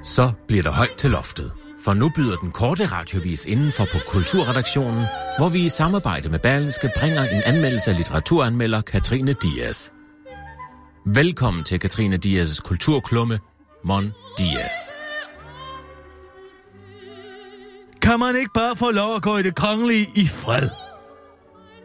[0.02, 1.52] Så bliver der højt til loftet.
[1.84, 5.06] For nu byder den korte radiovis indenfor på Kulturredaktionen,
[5.38, 9.92] hvor vi i samarbejde med Berlingske bringer en anmeldelse af litteraturanmelder Katrine Dias.
[11.06, 13.38] Velkommen til Katrine Dias' kulturklumme,
[13.84, 14.76] Mon Diaz.
[18.02, 20.68] Kan man ikke bare få lov at gå i det kongelige i fred?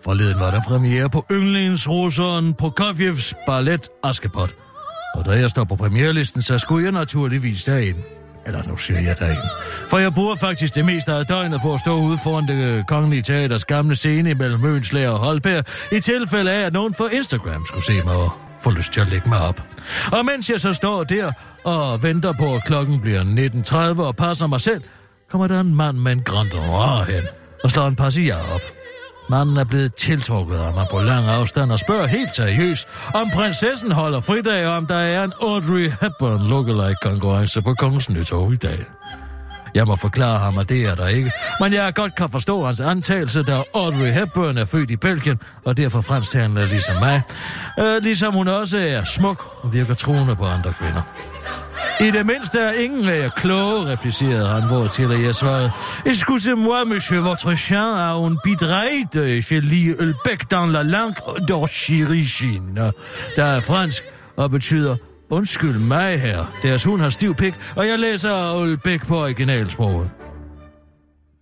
[0.04, 4.56] Forleden var der premiere på yndlingsrusseren Prokofievs ballet Askepot.
[5.16, 7.98] Og da jeg står på premierlisten, så skulle jeg naturligvis derind.
[8.46, 9.50] Eller nu siger jeg derind.
[9.90, 13.22] For jeg bruger faktisk det meste af døgnet på at stå ude foran det kongelige
[13.22, 17.86] teaters gamle scene mellem Mønslager og Holberg, i tilfælde af, at nogen fra Instagram skulle
[17.86, 18.16] se mig
[18.64, 19.64] får lyst til at lægge mig op.
[20.12, 21.32] Og mens jeg så står der
[21.64, 23.24] og venter på, at klokken bliver
[23.96, 24.82] 19.30 og passer mig selv,
[25.30, 27.24] kommer der en mand med en Grand Noir hen
[27.64, 28.62] og slår en passiar op.
[29.30, 33.92] Manden er blevet tiltrukket af mig på lang afstand og spørger helt seriøst, om prinsessen
[33.92, 38.56] holder fridag, og om der er en Audrey Hepburn lookalike konkurrence på Kongens Nytorv i
[38.56, 38.80] dag.
[39.76, 42.80] Jeg må forklare ham, at det er der ikke, men jeg godt kan forstå hans
[42.80, 47.22] antagelse, da Audrey Hepburn er født i Belgien, og derfor fransktalende ligesom mig.
[47.80, 51.02] Øh, ligesom hun også er smuk og virker troende på andre kvinder.
[52.02, 55.72] I det mindste er ingen af jer kloge, replicerede han, hvor til jeg svarede.
[56.06, 59.16] Excusez-moi, monsieur, votre chien a un bidreit.
[59.52, 62.92] Je lis le bec dans la langue d'orchirigine.
[63.36, 64.04] Der er fransk
[64.36, 64.96] og betyder
[65.32, 66.46] Undskyld mig her.
[66.64, 70.12] Deres hund har stiv pik, og jeg læser Ulbæk på originalsproget.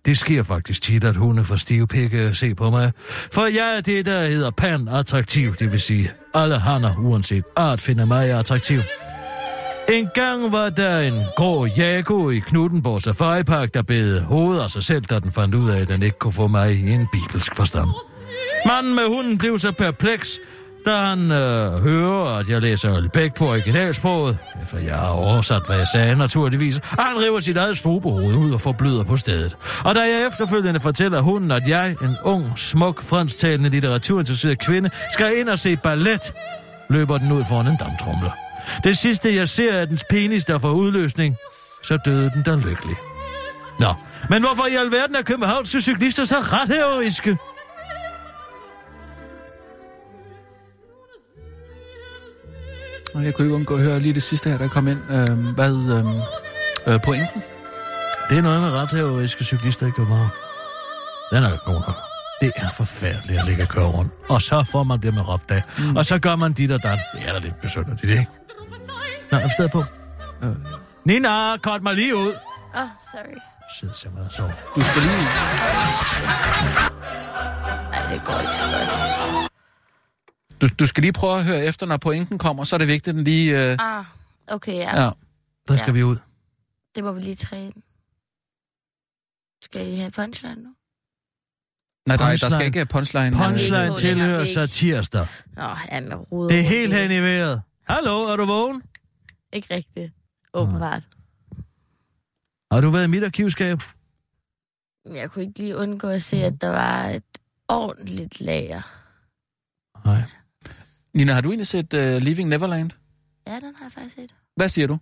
[0.06, 2.92] Det sker faktisk tit, at hunde får stive pikke se på mig.
[3.32, 8.04] For jeg er det, der hedder pan-attraktiv, det vil sige, alle hanner, uanset art, finder
[8.04, 8.80] mig attraktiv.
[9.92, 14.70] En gang var der en grå jago i Knuttenborg Safari Park, der bed hovedet af
[14.70, 17.06] sig selv, da den fandt ud af, at den ikke kunne få mig i en
[17.12, 17.88] bibelsk forstand.
[18.66, 20.38] Manden med hunden blev så perpleks,
[20.84, 25.76] da han øh, hører, at jeg læser Bæk på originalsproget, for jeg har oversat, hvad
[25.76, 29.56] jeg sagde naturligvis, og han river sit eget strubehoved ud og forbløder på stedet.
[29.84, 35.38] Og da jeg efterfølgende fortæller hunden, at jeg, en ung, smuk, fransktalende litteraturinteresseret kvinde, skal
[35.38, 36.32] ind og se ballet,
[36.90, 38.30] løber den ud foran en damtrumler.
[38.84, 41.36] Det sidste, jeg ser, er dens penis, der får udløsning.
[41.82, 42.96] Så døde den der lykkelig.
[43.80, 43.94] Nå,
[44.30, 47.38] men hvorfor i alverden er Københavns cyklister så ret heroiske?
[53.18, 55.00] Og jeg kunne ikke undgå at høre lige det sidste her, der kom ind.
[55.10, 57.42] Øh, hvad øh, øh, pointen?
[58.30, 60.30] Det er noget med ret heroiske cyklister i København.
[61.32, 61.96] Den er jo god nok.
[62.40, 64.12] Det er forfærdeligt at ligge og køre rundt.
[64.28, 65.62] Og så får man bliver med råbt af.
[65.78, 65.96] Mm.
[65.96, 66.98] Og så gør man dit og dat.
[67.12, 68.26] Det er da lidt besønderligt, ikke?
[69.32, 69.84] Nå, er stedet på?
[70.42, 70.56] Øh.
[71.04, 72.32] Nina, kort mig lige ud.
[72.74, 73.38] Åh, oh, sorry.
[73.80, 74.52] Sid simpelthen og sov.
[74.76, 75.16] Du skal lige...
[77.92, 79.47] Nej, det går ikke så godt.
[80.60, 83.08] Du, du skal lige prøve at høre efter, når pointen kommer, så er det vigtigt,
[83.08, 83.70] at den lige...
[83.72, 84.04] Øh, Ah,
[84.48, 85.02] okay, ja.
[85.04, 85.10] ja.
[85.68, 85.92] Der skal Ja.
[85.92, 86.16] vi ud.
[86.94, 87.72] Det må vi lige træne.
[89.62, 90.68] Skal I have punchline nu?
[92.06, 92.50] Nej, der, der Punchline.
[92.50, 93.36] skal ikke punchline.
[93.36, 95.26] Punchline tilhører så tirsdag.
[95.56, 96.48] Nå, ja, med ruder.
[96.48, 97.62] Det er helt hen i vejret.
[97.88, 98.82] Hallo, er du vågen?
[99.52, 100.12] Ikke rigtigt.
[100.54, 101.02] Åbenbart.
[102.72, 103.78] Har du været i mit arkivskab?
[105.04, 107.24] Men Jeg kunne ikke lige undgå at se, at der var et
[107.68, 108.82] ordentligt lager.
[110.04, 110.22] Nej.
[111.14, 112.90] Nina, har du egentlig set uh, Leaving Neverland?
[113.46, 114.30] Ja, den har jeg faktisk set.
[114.56, 114.98] Hvad siger du?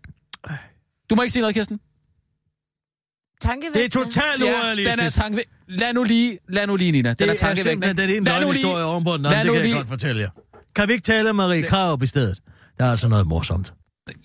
[1.10, 1.76] Du må ikke sige noget, Kirsten.
[1.76, 3.84] Det Tankevækkende.
[3.84, 4.96] er totalt Ja, urealistisk.
[4.98, 5.44] den er tanke...
[5.68, 7.08] Lad nu lige, lad nu lige, Nina.
[7.08, 8.04] Den det er er tankevækkende.
[8.16, 10.22] ene Lad nu løgnhistorie oven på den anden, lad det kan jeg lige- godt fortælle
[10.22, 10.30] jer.
[10.74, 12.42] Kan vi ikke tale om Marie Krav i stedet?
[12.78, 13.72] Der er altså noget morsomt.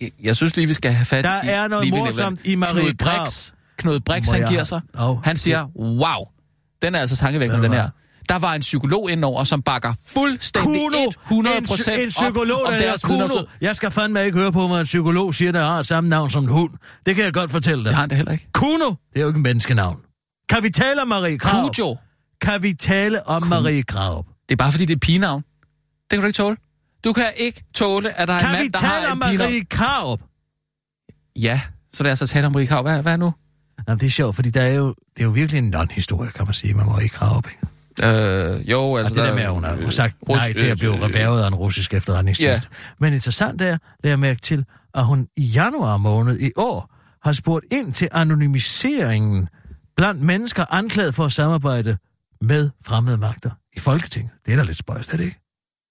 [0.01, 2.37] Jeg, jeg synes lige, vi skal have fat Der i er noget morsomt Neverland.
[2.45, 2.93] i Marie Knud.
[2.93, 4.81] Brix, Knud Brix, han jeg- giver sig.
[4.99, 6.25] Åh, Han siger, wow,
[6.81, 7.89] den er altså tankevækkende, den her.
[8.29, 12.67] Der var en psykolog indover, som bakker fuldstændig 100 en, psy- procent en psykolog, op
[12.67, 13.17] om der deres Kuno.
[13.27, 13.43] vidner.
[13.61, 16.43] Jeg skal fandme ikke høre på, hvad en psykolog siger, der har samme navn som
[16.43, 16.71] en hund.
[17.05, 17.85] Det kan jeg godt fortælle dig.
[17.89, 18.47] Det har han da heller ikke.
[18.53, 19.97] Kuno, det er jo ikke en menneskenavn.
[20.49, 21.69] Kan vi tale om Marie Krav?
[21.73, 21.97] Kujo,
[22.41, 24.25] Kan vi tale om Marie Krav?
[24.49, 25.41] det er bare fordi, det er pigenavn.
[25.41, 26.57] Det kan du ikke tåle.
[27.03, 29.17] Du kan ikke tåle, at der er en Kan vi mand, der tale har om
[29.17, 29.51] en pigenavn.
[29.51, 30.19] Marie Krav?
[31.35, 31.61] Ja,
[31.93, 32.81] så lad os tale om Marie Krav.
[32.81, 33.33] Hvad, hvad nu?
[33.87, 36.45] Jamen, det er sjovt, fordi der er jo, det er jo virkelig en non-historie, kan
[36.45, 37.43] man sige, med Marie Krav.
[37.51, 37.70] Ikke?
[38.03, 39.13] Øh, jo, Og altså...
[39.15, 41.01] det der der- med, at hun har øh, sagt rus- nej til at blive øh,
[41.01, 42.69] reværet af en russisk efterretningstjeneste.
[42.99, 44.65] Men interessant er, det jeg mærke til,
[44.95, 49.47] at hun i januar måned i år har spurgt ind til anonymiseringen
[49.97, 51.97] blandt mennesker anklaget for at samarbejde
[52.41, 54.31] med fremmede magter i Folketinget.
[54.45, 55.39] Det er da lidt spøjst, er det ikke?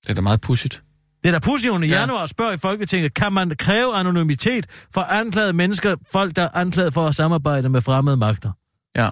[0.02, 0.82] Det er da meget pudsigt.
[1.22, 2.00] Det er da pudsigt, hun i Ja.
[2.00, 6.94] januar spørger i Folketinget, kan man kræve anonymitet for anklagede mennesker, folk der er anklaget
[6.94, 8.52] for at samarbejde med fremmede magter?
[8.96, 9.10] Ja.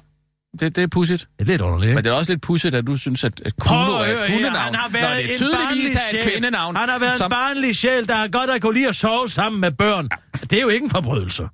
[0.60, 1.28] Det, det er pudsigt.
[1.38, 2.08] Det er lidt underligt, Men ikke?
[2.08, 4.56] det er også lidt pudsigt, at du synes, at, at Kuno er et hundenavn.
[4.56, 6.76] Han har Når det er tydeligvis er et kvindenavn.
[6.76, 9.28] Han har været som, en barnlig sjæl, der har godt at kunne lide at sove
[9.28, 10.08] sammen med børn.
[10.40, 11.48] Det er jo ikke en forbrydelse.